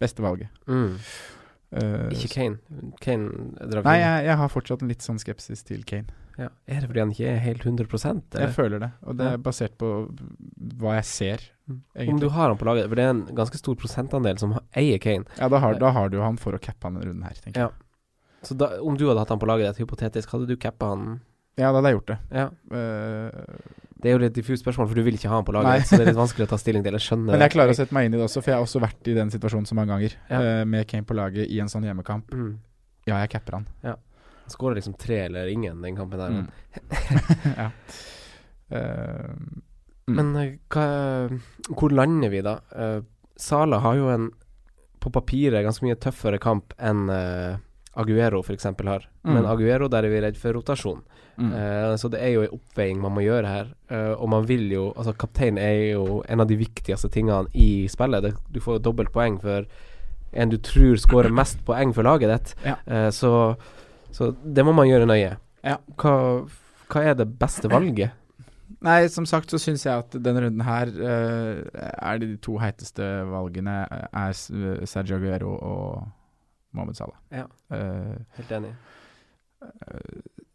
beste 0.00 0.20
valget. 0.24 0.48
Mm. 0.68 0.96
Uh, 1.70 2.08
Ikke 2.12 2.28
Kane. 2.34 2.58
Kane 3.00 3.30
drar 3.70 3.84
Nei, 3.86 3.98
jeg, 4.02 4.24
jeg 4.26 4.36
har 4.40 4.48
fortsatt 4.52 4.82
en 4.82 4.88
litt 4.90 5.04
sånn 5.06 5.20
skepsis 5.22 5.62
til 5.64 5.84
Kane. 5.86 6.10
ja. 6.40 6.48
Er 6.66 6.80
det 6.82 6.88
fordi 6.90 7.00
han 7.04 7.12
ikke 7.14 7.28
er 7.30 7.38
helt 7.44 7.64
100 7.64 7.86
eller? 8.10 8.40
Jeg 8.46 8.54
føler 8.56 8.80
det, 8.82 8.88
og 9.06 9.16
det 9.20 9.26
er 9.32 9.36
basert 9.44 9.76
på 9.78 9.90
hva 10.80 10.96
jeg 10.98 11.04
ser. 11.08 11.44
Mm. 11.70 11.80
egentlig. 11.94 12.14
Om 12.14 12.20
du 12.20 12.28
har 12.34 12.48
han 12.48 12.58
på 12.58 12.66
laget, 12.68 12.88
for 12.88 12.96
det 12.98 13.04
er 13.04 13.12
en 13.14 13.24
ganske 13.38 13.60
stor 13.60 13.76
prosentandel 13.78 14.38
som 14.42 14.56
eier 14.76 14.98
Kane. 14.98 15.24
Ja, 15.38 15.48
da 15.52 15.60
har, 15.62 15.78
da 15.78 15.92
har 15.94 16.08
du 16.10 16.18
han 16.24 16.36
for 16.42 16.52
å 16.56 16.60
cappe 16.60 16.88
han 16.88 16.96
denne 16.98 17.12
runden 17.12 17.24
her, 17.28 17.38
tenker 17.44 17.60
Ja. 17.68 17.70
Så 18.42 18.56
da, 18.56 18.72
om 18.80 18.96
du 18.96 19.04
hadde 19.08 19.20
hatt 19.20 19.32
han 19.32 19.40
på 19.40 19.48
laget 19.48 19.70
ditt, 19.70 19.82
hypotetisk, 19.84 20.32
hadde 20.32 20.48
du 20.48 20.56
cappa 20.60 20.94
han? 20.94 21.20
Ja, 21.58 21.68
da 21.68 21.76
hadde 21.80 21.90
jeg 21.92 21.98
gjort 21.98 22.10
det. 22.12 22.18
Ja. 22.32 22.46
Uh, 22.72 23.76
Det 24.00 24.08
er 24.08 24.14
jo 24.14 24.22
litt 24.22 24.32
diffust 24.32 24.64
spørsmål, 24.64 24.86
for 24.88 24.96
du 24.96 25.04
vil 25.04 25.18
ikke 25.18 25.28
ha 25.28 25.36
han 25.36 25.44
på 25.44 25.52
laget, 25.52 25.82
ditt, 25.82 25.90
så 25.90 25.98
det 25.98 26.06
er 26.06 26.12
litt 26.14 26.20
vanskelig 26.22 26.46
å 26.46 26.50
ta 26.54 26.58
stilling 26.62 26.84
til. 26.86 26.96
Jeg 26.96 27.04
skjønner 27.04 27.32
men 27.36 27.44
jeg 27.44 27.52
klarer 27.52 27.74
å 27.74 27.76
sette 27.76 27.92
meg 27.96 28.08
inn 28.08 28.16
i 28.16 28.20
det 28.20 28.24
også, 28.24 28.40
for 28.40 28.54
jeg 28.54 28.56
har 28.56 28.64
også 28.64 28.80
vært 28.80 29.10
i 29.12 29.16
den 29.18 29.32
situasjonen 29.34 29.68
så 29.68 29.76
mange 29.76 29.92
ganger. 29.92 30.16
Ja. 30.30 30.40
Uh, 30.40 30.62
med 30.72 30.88
Kane 30.88 31.04
på 31.04 31.16
laget 31.18 31.52
i 31.52 31.60
en 31.60 31.68
sånn 31.72 31.84
hjemmekamp. 31.88 32.32
mm. 32.32 32.52
Ja, 33.08 33.16
jeg 33.22 33.30
capper 33.32 33.58
han. 33.58 33.66
Han 33.82 34.52
skårer 34.52 34.76
liksom 34.76 34.94
tre 35.00 35.22
eller 35.24 35.48
ingen 35.48 35.80
den 35.82 35.96
kampen 35.96 36.20
der. 36.20 36.34
Mm. 36.36 36.48
ja. 37.60 37.70
Uh, 38.70 39.32
mm. 40.06 40.18
Men 40.18 40.32
hva, 40.70 40.84
hvor 41.70 41.92
lander 41.94 42.32
vi 42.32 42.42
da? 42.44 42.58
Uh, 42.72 43.00
Sala 43.40 43.80
har 43.84 43.96
jo 43.96 44.10
en 44.12 44.30
på 45.00 45.12
papiret 45.12 45.64
ganske 45.64 45.84
mye 45.86 45.96
tøffere 45.96 46.38
kamp 46.42 46.74
enn 46.76 47.08
uh, 47.08 47.56
Aguero 48.00 48.40
f.eks. 48.42 48.64
har. 48.64 49.06
Mm. 49.22 49.34
Men 49.34 49.48
Aguero, 49.48 49.88
der 49.92 50.06
er 50.06 50.12
vi 50.12 50.22
redd 50.24 50.38
for 50.40 50.56
rotasjon. 50.56 51.02
Mm. 51.40 51.52
Uh, 51.54 51.96
så 51.96 52.10
det 52.12 52.20
er 52.20 52.34
jo 52.34 52.44
en 52.44 52.56
oppveiing 52.58 53.00
man 53.00 53.14
må 53.16 53.24
gjøre 53.24 53.48
her. 53.48 53.72
Uh, 53.90 54.12
og 54.20 54.28
man 54.34 54.46
vil 54.48 54.66
jo 54.72 54.90
Altså, 54.92 55.14
kaptein 55.16 55.58
er 55.58 55.94
jo 55.94 56.20
en 56.28 56.42
av 56.42 56.48
de 56.50 56.58
viktigste 56.60 57.08
tingene 57.12 57.48
i 57.56 57.88
spillet. 57.88 58.24
Det, 58.24 58.34
du 58.52 58.60
får 58.60 58.78
jo 58.78 58.86
dobbelt 58.90 59.12
poeng 59.14 59.40
for 59.40 59.68
en 60.30 60.52
du 60.52 60.60
tror 60.62 61.00
skårer 61.00 61.34
mest 61.34 61.64
poeng 61.66 61.94
for 61.96 62.06
laget 62.06 62.30
ditt. 62.34 62.54
Ja. 62.68 62.76
Uh, 62.86 63.10
så, 63.14 63.32
så 64.12 64.32
det 64.44 64.66
må 64.66 64.76
man 64.76 64.90
gjøre 64.90 65.08
nøye. 65.08 65.36
Ja. 65.66 65.80
Hva, 66.00 66.14
hva 66.92 67.04
er 67.04 67.16
det 67.18 67.30
beste 67.40 67.70
valget? 67.72 68.16
Nei, 68.86 69.02
som 69.12 69.26
sagt 69.28 69.50
så 69.52 69.58
syns 69.60 69.82
jeg 69.84 69.92
at 69.92 70.14
denne 70.24 70.44
runden 70.44 70.62
her 70.64 70.88
er 70.94 72.20
de 72.22 72.30
to 72.40 72.54
heiteste 72.62 73.04
valgene 73.28 73.74
er 73.90 74.32
Sergio 74.88 75.18
Aguero 75.18 75.50
og 75.58 76.06
Mohammed 76.72 76.96
Salah. 76.96 77.16
Ja. 77.34 77.46
Eh, 77.74 78.16
Helt 78.38 78.50
enig. 78.58 78.74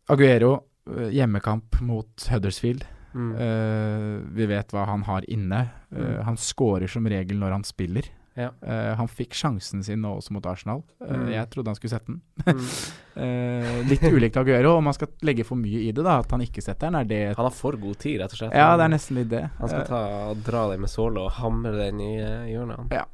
Aguero, 0.07 0.63
eh, 0.97 1.09
hjemmekamp 1.15 1.81
mot 1.81 2.27
Huddersfield. 2.31 2.85
Mm. 3.15 3.31
Eh, 3.39 4.21
vi 4.35 4.45
vet 4.45 4.71
hva 4.75 4.85
han 4.89 5.03
har 5.07 5.25
inne. 5.31 5.61
Eh, 5.91 5.97
Mm. 5.97 6.23
Han 6.25 6.37
scorer 6.37 6.87
som 6.87 7.05
regel 7.07 7.37
når 7.39 7.51
han 7.51 7.63
spiller. 7.63 8.03
Ja. 8.35 8.49
Uh, 8.59 8.91
han 8.99 9.07
fikk 9.07 9.31
sjansen 9.31 9.79
sin 9.81 10.01
nå 10.03 10.09
også 10.17 10.33
mot 10.35 10.45
Arsenal. 10.45 10.81
Uh, 10.99 11.07
Mm. 11.15 11.29
Jeg 11.31 11.49
trodde 11.53 11.67
han 11.71 11.75
skulle 11.75 11.93
sette 11.93 12.05
den. 12.11 12.21
Mm. 12.45 12.65
Eh, 13.15 13.77
litt 13.87 14.01
ulikt 14.03 14.35
Aguero, 14.35 14.73
om 14.75 14.83
man 14.83 14.93
skal 14.93 15.07
legge 15.23 15.45
for 15.47 15.55
mye 15.55 15.85
i 15.87 15.91
det, 15.95 16.03
da, 16.03 16.17
at 16.19 16.29
han 16.31 16.41
ikke 16.43 16.59
setter 16.61 16.89
den, 16.91 16.95
er 16.99 17.05
det 17.07 17.35
Han 17.37 17.45
har 17.45 17.53
for 17.55 17.77
god 17.79 17.95
tid, 17.97 18.19
rett 18.19 18.33
og 18.33 18.37
slett. 18.41 18.51
Ja, 18.53 18.75
det 18.75 18.83
er 18.83 18.91
nesten 18.91 19.15
litt 19.15 19.29
det. 19.31 19.45
Han 19.61 19.69
skal 19.71 19.85
ta 19.87 20.33
dra 20.43 20.65
den 20.73 20.81
med 20.83 20.89
såle 20.91 21.21
og 21.23 21.31
hamre 21.31 21.71
den 21.77 22.01
i 22.03 22.17
eh, 22.19 22.49
hjørnet. 22.51 22.91
Ja. 22.91 23.05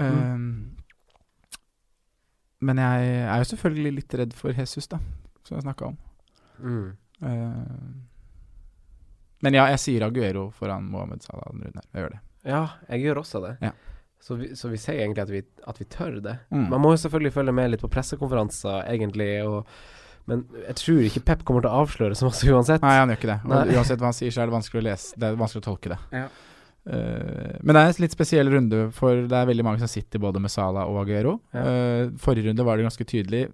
Mm. 0.00 0.79
Men 2.60 2.80
jeg 2.82 3.12
er 3.24 3.40
jo 3.40 3.48
selvfølgelig 3.54 3.92
litt 3.96 4.14
redd 4.20 4.36
for 4.36 4.56
Jesus, 4.56 4.88
da, 4.90 5.00
som 5.46 5.56
jeg 5.56 5.64
snakka 5.64 5.92
om. 5.92 5.98
Mm. 6.60 6.88
Uh, 7.24 8.10
men 9.40 9.56
ja, 9.56 9.68
jeg 9.72 9.80
sier 9.80 10.04
Aguero 10.04 10.50
foran 10.56 10.88
Mohammed 10.92 11.24
Salah 11.24 11.48
den 11.52 11.64
runden 11.64 11.80
her. 11.80 11.86
Jeg 11.94 12.04
gjør 12.04 12.12
det. 12.12 12.20
Ja, 12.50 12.64
jeg 12.92 13.06
gjør 13.06 13.22
også 13.22 13.40
det. 13.44 13.54
Ja. 13.64 13.72
Så, 14.20 14.36
vi, 14.36 14.50
så 14.56 14.68
vi 14.68 14.76
sier 14.80 15.00
egentlig 15.00 15.22
at 15.24 15.32
vi, 15.32 15.40
at 15.72 15.80
vi 15.80 15.86
tør 15.88 16.18
det. 16.20 16.36
Mm. 16.52 16.66
Man 16.74 16.82
må 16.84 16.92
jo 16.92 17.00
selvfølgelig 17.00 17.32
følge 17.32 17.54
med 17.56 17.72
litt 17.72 17.84
på 17.84 17.88
pressekonferanser, 17.92 18.84
egentlig. 18.92 19.30
Og, 19.48 19.64
men 20.28 20.44
jeg 20.66 20.76
tror 20.82 21.00
ikke 21.08 21.24
Pep 21.30 21.46
kommer 21.48 21.64
til 21.64 21.72
å 21.72 21.80
avsløre 21.86 22.18
så 22.18 22.28
masse 22.28 22.52
uansett. 22.52 22.84
Nei, 22.84 22.98
han 23.00 23.12
gjør 23.12 23.22
ikke 23.22 23.32
det. 23.32 23.38
Og 23.48 23.54
Nei. 23.54 23.78
uansett 23.78 24.02
hva 24.02 24.10
han 24.12 24.18
sier, 24.18 24.34
så 24.34 24.44
er 24.44 24.50
det 24.50 24.56
vanskelig 24.58 24.82
å 24.82 24.86
lese 24.90 25.16
Det 25.16 25.30
er 25.30 25.40
vanskelig 25.40 25.64
å 25.64 25.68
tolke 25.70 25.94
det. 25.94 26.00
Ja. 26.12 26.26
Eh, 26.88 27.58
men 27.60 27.76
det 27.76 27.82
er 27.82 27.92
en 27.92 28.02
litt 28.04 28.16
spesiell 28.16 28.50
runde, 28.52 28.86
for 28.96 29.26
det 29.28 29.36
er 29.36 29.48
veldig 29.50 29.66
mange 29.66 29.82
som 29.82 29.90
sitter 29.90 30.22
både 30.22 30.42
med 30.42 30.52
Sala 30.52 30.86
og 30.88 31.02
Aguero. 31.02 31.38
Ja. 31.54 31.62
Eh, 31.62 32.02
forrige 32.20 32.48
runde 32.48 32.66
var 32.66 32.78
det 32.78 32.88
ganske 32.88 33.06
tydelig. 33.08 33.46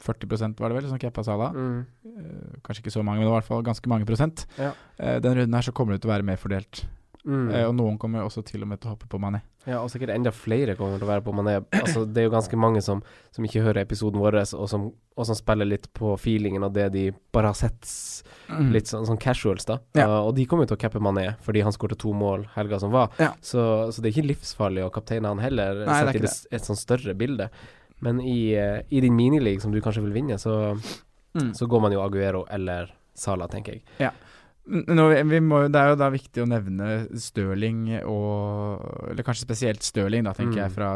40% 0.00 0.60
var 0.60 0.72
det 0.72 0.78
vel 0.78 0.88
som 0.88 1.00
cappa 1.00 1.24
Sala. 1.24 1.50
Mm. 1.52 1.80
Eh, 2.10 2.54
kanskje 2.64 2.84
ikke 2.84 2.94
så 2.94 3.04
mange, 3.04 3.20
men 3.20 3.28
det 3.28 3.34
var 3.34 3.40
i 3.40 3.42
hvert 3.42 3.52
fall 3.52 3.66
ganske 3.66 3.92
mange 3.92 4.08
prosent. 4.08 4.46
Ja. 4.60 4.72
Denne 4.98 5.42
runden 5.42 5.56
her 5.56 5.68
så 5.68 5.74
kommer 5.76 5.96
det 5.96 6.04
til 6.04 6.10
å 6.10 6.14
være 6.14 6.28
mer 6.30 6.40
fordelt. 6.40 6.84
Mm. 7.26 7.50
Eh, 7.52 7.66
og 7.68 7.74
noen 7.76 7.98
kommer 8.00 8.22
også 8.24 8.40
til 8.48 8.62
og 8.64 8.68
med 8.70 8.80
til 8.80 8.88
å 8.88 8.94
hoppe 8.94 9.08
på 9.12 9.18
Mané. 9.20 9.42
Ja, 9.68 9.82
og 9.82 9.90
sikkert 9.92 10.14
enda 10.14 10.30
flere 10.32 10.72
kommer 10.78 10.96
til 10.96 11.04
å 11.04 11.10
være 11.10 11.20
på 11.26 11.34
Mané. 11.36 11.58
Altså, 11.76 12.06
det 12.08 12.22
er 12.22 12.28
jo 12.30 12.32
ganske 12.32 12.56
mange 12.56 12.80
som, 12.82 13.02
som 13.30 13.44
ikke 13.44 13.60
hører 13.66 13.82
episoden 13.82 14.22
vår, 14.22 14.38
og 14.56 14.68
som, 14.72 14.86
og 15.20 15.26
som 15.28 15.36
spiller 15.36 15.68
litt 15.68 15.90
på 15.92 16.14
feelingen 16.18 16.64
av 16.64 16.72
det 16.72 16.86
de 16.94 17.02
bare 17.36 17.50
har 17.52 17.58
sett 17.58 17.76
s- 17.84 18.22
litt 18.72 18.88
sånn, 18.88 19.04
sånn 19.06 19.20
casuals, 19.20 19.66
da. 19.68 19.76
Mm. 19.92 20.00
Ja. 20.00 20.06
Uh, 20.08 20.22
og 20.30 20.32
de 20.38 20.46
kommer 20.48 20.64
jo 20.64 20.72
til 20.72 20.78
å 20.78 20.82
cappe 20.86 21.02
Mané, 21.04 21.26
fordi 21.44 21.60
han 21.66 21.76
skåret 21.76 22.00
to 22.00 22.14
mål 22.16 22.46
helga 22.56 22.80
som 22.80 22.90
var. 22.96 23.12
Ja. 23.20 23.34
Så, 23.44 23.60
så 23.92 24.00
det 24.00 24.08
er 24.10 24.16
ikke 24.16 24.30
livsfarlig 24.32 24.86
å 24.86 24.90
kapteine 24.94 25.28
han 25.28 25.44
heller, 25.44 25.84
Nei, 25.84 25.84
det 25.84 25.92
er 25.92 26.08
sett 26.08 26.16
i 26.16 26.24
det, 26.24 26.32
et 26.56 26.70
sånn 26.70 26.80
større 26.80 27.14
bilde. 27.20 27.50
Men 28.00 28.18
i, 28.24 28.38
uh, 28.56 28.80
i 28.88 29.04
din 29.04 29.12
minileague, 29.14 29.60
som 29.60 29.76
du 29.76 29.82
kanskje 29.84 30.06
vil 30.08 30.16
vinne, 30.16 30.40
så, 30.40 30.72
Mm. 31.36 31.52
så 31.54 31.68
går 31.70 31.80
man 31.84 31.92
jo 31.94 32.00
Aguero 32.02 32.40
eller 32.50 32.88
Sala, 33.14 33.46
tenker 33.46 33.76
jeg. 33.76 33.84
Nå, 34.68 35.04
må, 35.42 35.62
det 35.72 35.80
er 35.80 35.88
jo 35.90 35.96
da 35.98 36.10
viktig 36.12 36.42
å 36.44 36.46
nevne 36.46 36.86
Stirling 37.18 37.86
og 38.06 39.08
Eller 39.10 39.24
kanskje 39.26 39.46
spesielt 39.46 39.82
Stirling, 39.82 40.22
da, 40.24 40.32
tenker 40.36 40.58
Mm. 40.60 40.62
jeg, 40.62 40.72
fra 40.76 40.90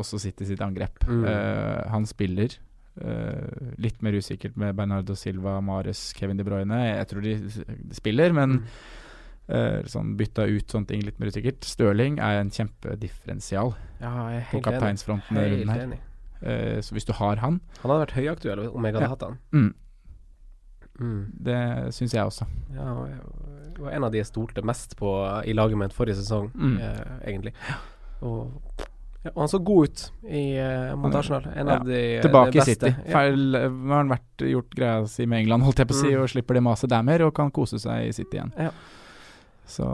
også 0.00 0.18
City 0.18 0.44
sitt 0.48 0.60
angrep. 0.60 0.98
Mm. 1.06 1.24
Uh, 1.24 1.88
han 1.92 2.06
spiller. 2.06 2.56
Uh, 3.00 3.74
litt 3.78 4.00
mer 4.02 4.12
usikkert 4.18 4.56
med 4.56 4.74
Bernardo 4.76 5.14
Silva, 5.14 5.60
Mares, 5.62 6.12
Kevin 6.16 6.36
De 6.36 6.44
Bruyne. 6.44 6.80
Jeg 6.96 7.06
tror 7.08 7.22
de 7.22 7.36
spiller, 7.94 8.32
men 8.32 8.50
Mm. 8.50 8.64
uh, 9.50 9.82
sånn 9.86 10.16
bytta 10.16 10.48
ut 10.48 10.66
sånne 10.68 10.86
ting 10.88 11.02
litt 11.02 11.20
mer 11.20 11.28
usikkert. 11.30 11.62
Stirling 11.64 12.18
er 12.18 12.40
en 12.40 12.50
kjempedifferensial 12.50 13.74
Ja, 14.00 14.40
på 14.50 14.60
kapteinsfronten 14.62 15.36
Helt 15.36 15.68
enig. 15.70 16.00
Så 16.82 16.94
hvis 16.96 17.04
du 17.04 17.12
har 17.12 17.36
han, 17.36 17.60
Han 17.82 17.90
hadde 17.90 18.06
vært 18.06 18.16
høyaktuell 18.16 18.74
om 18.74 18.82
jeg 18.84 18.94
hadde 18.94 19.02
Ja. 19.04 19.08
hatt 19.08 19.22
han. 19.22 19.38
mm, 19.52 19.74
Mm. 21.00 21.32
det 21.40 21.58
syns 21.96 22.12
jeg 22.12 22.24
også. 22.28 22.46
Ja, 22.76 22.92
og 22.92 23.08
var 23.80 23.92
en 23.96 24.04
av 24.04 24.12
de 24.12 24.18
jeg 24.18 24.26
stolte 24.28 24.62
mest 24.62 24.96
på 24.98 25.08
i 25.48 25.54
laget 25.56 25.78
mitt 25.80 25.92
forrige 25.96 26.18
sesong, 26.20 26.50
Mm. 26.54 26.74
eh, 26.78 27.12
egentlig. 27.30 27.54
Og, 28.22 28.50
ja, 29.24 29.30
og 29.34 29.38
han 29.40 29.48
så 29.48 29.58
god 29.64 29.88
ut 29.88 30.02
i, 30.28 30.42
uh, 30.60 30.94
mot 30.96 31.14
Arsenal. 31.14 31.46
En 31.54 31.66
ja, 31.66 31.78
av 31.78 31.86
de 31.86 32.20
Tilbake 32.20 32.56
i. 32.60 32.60
City. 32.68 32.86
Ja. 33.06 33.12
Feil, 33.12 33.38
nå 33.52 33.88
har 33.88 33.96
han 34.02 34.12
vært, 34.12 34.44
gjort 34.50 34.76
greia 34.76 35.06
si 35.08 35.24
med 35.26 35.40
England, 35.40 35.62
holdt 35.64 35.78
jeg 35.78 35.88
på 35.88 35.94
å 35.96 36.00
si, 36.02 36.10
Mm. 36.12 36.22
og 36.22 36.28
slipper 36.28 36.54
det 36.54 36.62
maset 36.62 36.88
der 36.90 37.02
mer, 37.02 37.22
og 37.22 37.34
kan 37.34 37.50
kose 37.50 37.78
seg 37.80 38.08
i 38.08 38.12
City 38.12 38.36
igjen. 38.38 38.52
Ja. 38.58 38.70
Så 39.66 39.86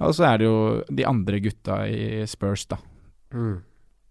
Og 0.00 0.14
så 0.16 0.24
er 0.24 0.38
det 0.38 0.46
jo 0.46 0.82
de 0.90 1.04
andre 1.04 1.38
gutta 1.40 1.86
i 1.88 2.24
Spurs, 2.26 2.64
da. 2.66 2.76
Mm. 3.32 3.62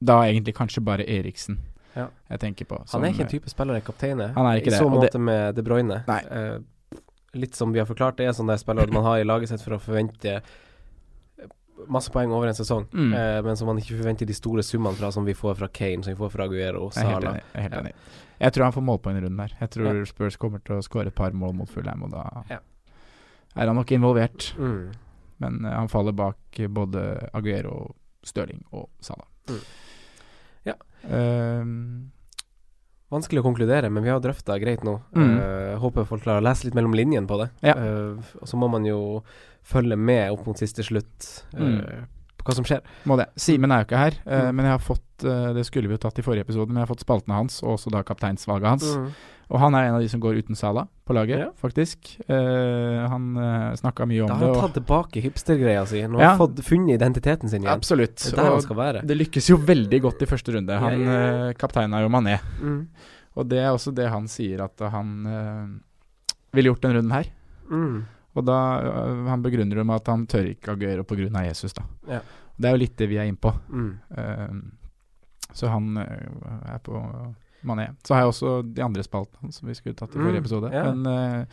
Da 0.03 0.21
egentlig 0.23 0.53
kanskje 0.55 0.83
bare 0.83 1.03
Eriksen 1.05 1.57
Ja. 1.95 2.07
jeg 2.29 2.39
tenker 2.39 2.65
på. 2.65 2.77
Han 2.91 3.03
er 3.03 3.09
ikke 3.13 3.21
en 3.25 3.27
type 3.27 3.49
spiller 3.49 3.73
jeg 3.75 3.83
kapteiner. 3.83 4.33
Han 4.33 4.45
er 4.45 4.59
ikke 4.61 4.67
I 4.67 4.69
det, 4.71 4.79
så 4.79 4.89
måte 4.89 5.11
det- 5.11 5.19
med 5.21 5.55
De 5.55 5.61
Bruyne. 5.63 6.03
Eh, 6.07 6.59
litt 7.33 7.55
som 7.55 7.71
vi 7.73 7.79
har 7.79 7.85
forklart, 7.85 8.15
det 8.17 8.27
er 8.27 8.31
sånn 8.31 8.47
der 8.47 8.57
spiller 8.57 8.87
man 8.91 9.03
har 9.03 9.17
i 9.19 9.23
laget 9.23 9.49
sitt 9.49 9.61
for 9.61 9.71
å 9.71 9.79
forvente 9.79 10.41
masse 11.89 12.11
poeng 12.13 12.29
over 12.31 12.47
en 12.47 12.53
sesong, 12.53 12.85
Mm. 12.91 13.13
eh, 13.13 13.41
men 13.41 13.55
som 13.57 13.65
man 13.67 13.77
ikke 13.77 13.97
forventer 13.97 14.25
de 14.27 14.33
store 14.33 14.61
summene 14.61 14.95
fra, 14.95 15.11
som 15.11 15.25
vi 15.25 15.33
får 15.33 15.55
fra 15.57 15.67
Kane, 15.67 16.03
som 16.03 16.13
vi 16.13 16.19
får 16.19 16.31
fra 16.31 16.43
Aguero 16.45 16.85
og 16.85 16.93
Jeg 16.93 17.03
er 17.03 17.09
helt 17.09 17.23
Sala. 17.23 17.31
enig. 17.31 17.43
Jeg, 17.55 17.71
Ja. 17.71 17.91
jeg 18.39 18.53
tror 18.53 18.63
han 18.63 18.71
får 18.73 18.83
målpoeng 18.83 19.17
i 19.17 19.21
runden 19.21 19.37
der. 19.37 19.51
Jeg 19.59 19.69
tror 19.71 19.97
Ja. 19.97 20.05
Spurs 20.05 20.37
kommer 20.37 20.59
til 20.63 20.75
å 20.75 20.83
skåre 20.83 21.07
et 21.07 21.15
par 21.15 21.31
mål 21.31 21.53
mot 21.55 21.67
Fulham, 21.69 22.03
og 22.03 22.11
da 22.11 22.43
Ja. 22.49 22.59
er 23.55 23.65
han 23.67 23.75
nok 23.75 23.87
involvert. 23.91 24.53
Mm. 24.57 24.91
Men 25.39 25.65
eh, 25.65 25.73
han 25.75 25.87
faller 25.87 26.11
bak 26.11 26.35
eh, 26.59 26.67
både 26.67 27.29
Aguero, 27.33 27.95
Stirling 28.23 28.63
og 28.71 28.89
Salah. 29.01 29.25
Mm. 29.47 29.59
Ja. 30.67 30.75
Ehm, 31.09 32.11
vanskelig 33.11 33.41
å 33.41 33.45
konkludere, 33.49 33.89
men 33.91 34.03
vi 34.05 34.09
har 34.13 34.21
drøfta 34.23 34.55
greit 34.61 34.85
nå. 34.87 34.97
Mm. 35.17 35.33
Uh, 35.35 35.73
håper 35.83 36.05
folk 36.07 36.23
klarer 36.23 36.39
å 36.43 36.45
lese 36.47 36.67
litt 36.67 36.77
mellom 36.77 36.93
linjene 36.95 37.27
på 37.27 37.39
det. 37.41 37.49
Ja. 37.65 37.75
Uh, 37.75 38.21
og 38.39 38.47
så 38.47 38.59
må 38.61 38.69
man 38.71 38.85
jo 38.87 39.21
følge 39.67 39.97
med 39.99 40.31
opp 40.31 40.45
mot 40.47 40.57
siste 40.61 40.85
slutt 40.87 41.27
uh, 41.57 41.59
Mm. 41.59 42.05
på 42.39 42.47
hva 42.47 42.55
som 42.55 42.65
skjer. 42.65 42.81
Må 43.05 43.17
det. 43.19 43.27
Simen 43.37 43.71
er 43.75 43.83
jo 43.83 43.89
ikke 43.89 43.99
her, 44.05 44.15
Mm. 44.25 44.55
men 44.55 44.65
jeg 44.65 44.71
har 44.77 44.79
fått 44.85 45.07
Det 45.21 45.61
skulle 45.67 45.85
vi 45.87 45.93
jo 45.93 46.01
tatt 46.01 46.17
i 46.17 46.23
forrige 46.25 46.41
episode, 46.47 46.69
men 46.71 46.77
jeg 46.81 46.87
har 46.87 46.95
fått 46.95 47.03
spaltene 47.05 47.35
hans, 47.37 47.59
og 47.61 47.75
også 47.77 47.91
da 47.93 48.01
kapteinsvalget 48.01 48.65
hans. 48.71 48.87
Og 49.51 49.59
han 49.59 49.75
er 49.75 49.89
en 49.89 49.95
av 49.97 50.01
de 50.03 50.07
som 50.07 50.21
går 50.23 50.37
uten 50.39 50.55
Sala 50.55 50.85
på 51.03 51.11
laget, 51.13 51.39
Ja. 51.41 51.49
faktisk. 51.59 52.13
Uh, 52.29 53.03
han 53.11 53.25
uh, 53.35 53.73
snakka 53.75 54.05
mye 54.07 54.21
om 54.23 54.29
det. 54.29 54.31
Da 54.31 54.37
har 54.39 54.45
han 54.47 54.55
og- 54.55 54.61
tatt 54.63 54.77
tilbake 54.79 55.21
hipstergreia 55.25 55.81
si. 55.85 55.99
Nå 56.07 56.15
har 56.15 56.23
Ja. 56.23 56.29
han 56.29 56.39
fått 56.39 56.61
funnet 56.63 56.95
identiteten 56.95 57.49
sin 57.51 57.61
igjen. 57.61 57.73
Absolutt. 57.73 58.15
Det 58.15 58.31
er 58.31 58.37
der 58.39 58.51
han 58.51 58.61
skal 58.61 58.75
være. 58.79 59.01
det 59.05 59.17
lykkes 59.17 59.49
jo 59.49 59.57
veldig 59.57 60.01
godt 60.01 60.21
i 60.23 60.25
første 60.25 60.53
runde. 60.55 60.79
Han 60.79 61.01
Ja, 61.03 61.17
eh, 61.49 61.53
kapteinen 61.59 61.93
er 61.93 62.01
jo 62.07 62.09
Mané. 62.09 62.39
Mm. 62.61 62.87
Og 63.35 63.49
det 63.49 63.59
er 63.59 63.71
også 63.75 63.93
det 63.93 64.09
han 64.09 64.27
sier 64.27 64.63
at 64.63 64.79
han 64.91 65.25
uh, 65.27 65.67
ville 66.53 66.71
gjort 66.71 66.81
den 66.81 66.93
runden 66.95 67.11
her. 67.11 67.25
Mm. 67.69 68.05
Og 68.35 68.45
da 68.45 68.57
Han 69.27 69.41
begrunner 69.43 69.75
det 69.75 69.85
med 69.85 69.95
at 69.95 70.07
han 70.07 70.25
tør 70.27 70.47
ikke 70.47 70.71
agere 70.71 71.03
pga. 71.03 71.43
Jesus, 71.45 71.73
da. 71.73 71.83
Ja. 72.07 72.21
Det 72.57 72.65
er 72.69 72.71
jo 72.71 72.77
litt 72.85 72.95
det 72.97 73.09
vi 73.09 73.17
er 73.17 73.27
innpå. 73.27 73.51
Mm. 73.69 73.99
Eh, 74.17 74.47
så 75.53 75.67
han 75.67 75.97
er 75.97 76.79
på 76.83 76.95
Mané. 77.63 77.89
Så 78.03 78.13
har 78.15 78.21
jeg 78.23 78.27
også 78.33 78.73
de 78.73 78.81
andre 78.83 79.03
spaltene 79.03 79.51
som 79.53 79.67
vi 79.69 79.73
skulle 79.77 79.95
tatt 79.95 80.15
i 80.15 80.19
forrige 80.19 80.39
Mm, 80.39 80.43
episode. 80.45 80.71
ja. 80.73 80.83
Men 80.91 81.05
uh, 81.07 81.45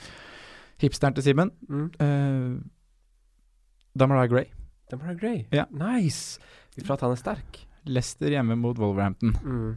hipsteren 0.81 1.15
til 1.15 1.23
Simen 1.27 1.51
Mm. 1.69 1.91
uh, 2.01 2.61
Damarai 3.99 4.29
Gray. 4.29 4.45
Damara 4.91 5.15
Gray. 5.15 5.45
Ja. 5.53 5.65
Nice! 5.71 6.39
Ifra 6.79 6.95
at 6.95 7.01
han 7.01 7.11
er 7.13 7.17
sterk. 7.21 7.65
Leicester 7.85 8.29
hjemme 8.33 8.57
mot 8.57 8.79
Wolverhampton. 8.79 9.35
Mm. 9.45 9.77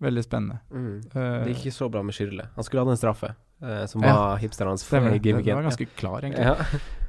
Veldig 0.00 0.24
spennende. 0.24 0.58
Mm. 0.70 0.96
Uh, 1.14 1.44
Det 1.44 1.54
gikk 1.54 1.66
ikke 1.66 1.72
så 1.78 1.88
bra 1.90 2.02
med 2.02 2.12
Skyrle. 2.16 2.48
Han 2.56 2.64
skulle 2.64 2.84
hatt 2.84 2.90
en 2.90 2.96
straffe, 3.00 3.34
Uh, 3.62 3.86
som 3.86 4.02
Ja. 4.02 4.12
var 4.12 4.36
hipsterens 4.38 4.82
Stemmer 4.84 5.10
det. 5.14 5.22
Den 5.22 5.36
var 5.54 5.62
ganske 5.62 5.86
klar, 5.96 6.20
egentlig. 6.20 6.44
ja. 6.44 6.56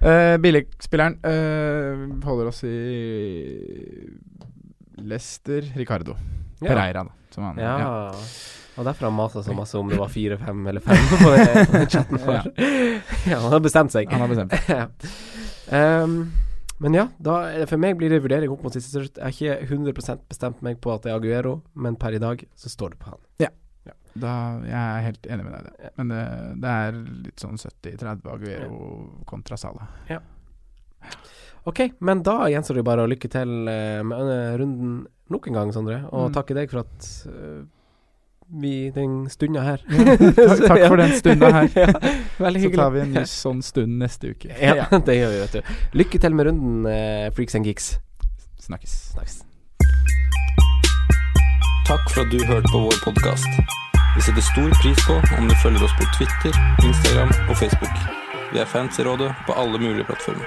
uh, 0.05 0.37
Billigspilleren 0.43 1.17
uh, 1.25 2.21
holder 2.23 2.47
oss 2.47 2.63
i 2.63 4.07
Leicester 4.97 5.61
Ricardo. 5.75 6.15
Ja. 6.65 6.73
Pereira, 6.73 7.05
da. 7.07 7.31
Som 7.35 7.47
han, 7.49 7.61
Ja. 7.61 8.11
Og 8.75 8.83
derfor 8.83 9.05
har 9.05 9.11
han 9.11 9.15
masa 9.15 9.43
så 9.43 9.53
masse 9.55 9.77
om 9.79 9.87
det 9.87 9.95
var 9.95 10.09
fire, 10.11 10.35
fem 10.37 10.65
eller 10.67 10.83
fem 10.83 10.97
på 11.21 11.29
den, 11.31 11.85
chatten 11.87 12.19
for 12.19 12.33
ja, 13.31 13.37
han 13.39 13.53
har 13.53 13.61
bestemt 13.63 13.93
seg. 13.93 14.09
Han 14.11 14.25
har 14.25 14.33
bestemt 14.33 14.51
seg. 14.51 14.73
ja. 14.81 14.89
Ehm, 15.77 16.17
men 16.83 16.97
ja, 16.97 17.05
da, 17.23 17.37
for 17.69 17.79
meg 17.79 17.95
blir 17.95 18.11
det 18.11 18.19
vurdering 18.25 18.51
opp 18.51 18.65
mot 18.67 18.75
siste 18.75 18.99
slutt. 18.99 19.15
Jeg 19.15 19.23
har 19.23 19.61
ikke 19.63 19.77
100 19.77 20.19
bestemt 20.27 20.59
meg 20.65 20.81
på 20.83 20.91
at 20.91 21.07
det 21.07 21.13
er 21.13 21.21
Aguero, 21.21 21.61
men 21.73 21.95
per 21.95 22.17
i 22.17 22.19
dag 22.19 22.43
så 22.59 22.71
står 22.73 22.97
det 22.97 22.99
på 23.05 23.13
han. 23.13 23.21
Da, 24.15 24.31
jeg 24.63 24.79
er 24.79 25.01
helt 25.09 25.25
enig 25.27 25.43
med 25.43 25.55
deg 25.55 25.65
i 25.65 25.71
det. 25.71 25.89
Men 25.99 26.11
det, 26.11 26.21
det 26.63 26.75
er 26.83 26.99
litt 27.25 27.41
sånn 27.43 27.59
70-30 27.59 28.29
Aguero 28.31 28.77
kontra 29.27 29.57
Salah. 29.59 29.89
Ok, 31.65 31.79
men 31.99 32.21
da 32.21 32.45
gjenstår 32.51 32.75
det 32.79 32.83
bare 32.85 33.05
å 33.05 33.09
lykke 33.09 33.29
til 33.33 33.67
eh, 33.71 34.01
med 34.05 34.59
runden 34.61 35.07
nok 35.33 35.47
en 35.49 35.53
gang, 35.57 35.71
Sondre. 35.73 36.03
Og 36.13 36.27
Mm. 36.29 36.33
takke 36.35 36.53
deg 36.53 36.69
for 36.69 36.83
at 36.83 37.07
eh, 37.25 37.63
vi 38.61 38.91
den 38.93 39.25
stunda 39.33 39.63
her 39.65 39.81
takk, 39.81 40.67
takk 40.69 40.83
for 40.85 40.97
den 41.01 41.15
stunda 41.17 41.49
her. 41.55 41.69
ja, 41.87 41.87
veldig 42.37 42.61
Så 42.67 42.69
tar 42.75 42.91
vi 42.93 42.99
en 43.01 43.13
ny 43.15 43.23
sånn 43.25 43.63
stund 43.65 43.97
neste 44.03 44.35
uke. 44.35 44.51
Ja, 44.61 44.85
det 45.07 45.15
gjør 45.17 45.33
vi, 45.33 45.39
vet 45.47 45.55
du. 45.57 45.73
Lykke 45.97 46.21
til 46.21 46.35
med 46.37 46.45
runden, 46.51 46.85
eh, 46.91 47.31
Freaks 47.33 47.57
and 47.57 47.65
Geeks. 47.65 47.95
Snakkes. 48.61 48.93
Snakkes. 49.15 49.41
Takk 51.89 52.05
for 52.13 52.21
at 52.25 52.29
du 52.33 52.39
hørte 52.49 52.69
på 52.73 52.79
vår 52.85 53.01
podkast. 53.05 53.49
Vi 54.15 54.21
setter 54.23 54.41
stor 54.45 54.69
pris 54.81 55.01
på 55.09 55.17
om 55.37 55.49
du 55.49 55.55
følger 55.61 55.83
oss 55.85 55.93
på 55.97 56.05
Twitter, 56.15 56.53
Instagram 56.85 57.33
og 57.49 57.57
Facebook. 57.59 57.97
Vi 58.53 58.61
er 58.61 58.69
fans 58.69 58.97
i 59.01 59.03
rådet 59.05 59.33
på 59.49 59.57
alle 59.57 59.81
mulige 59.81 60.05
plattformer. 60.07 60.45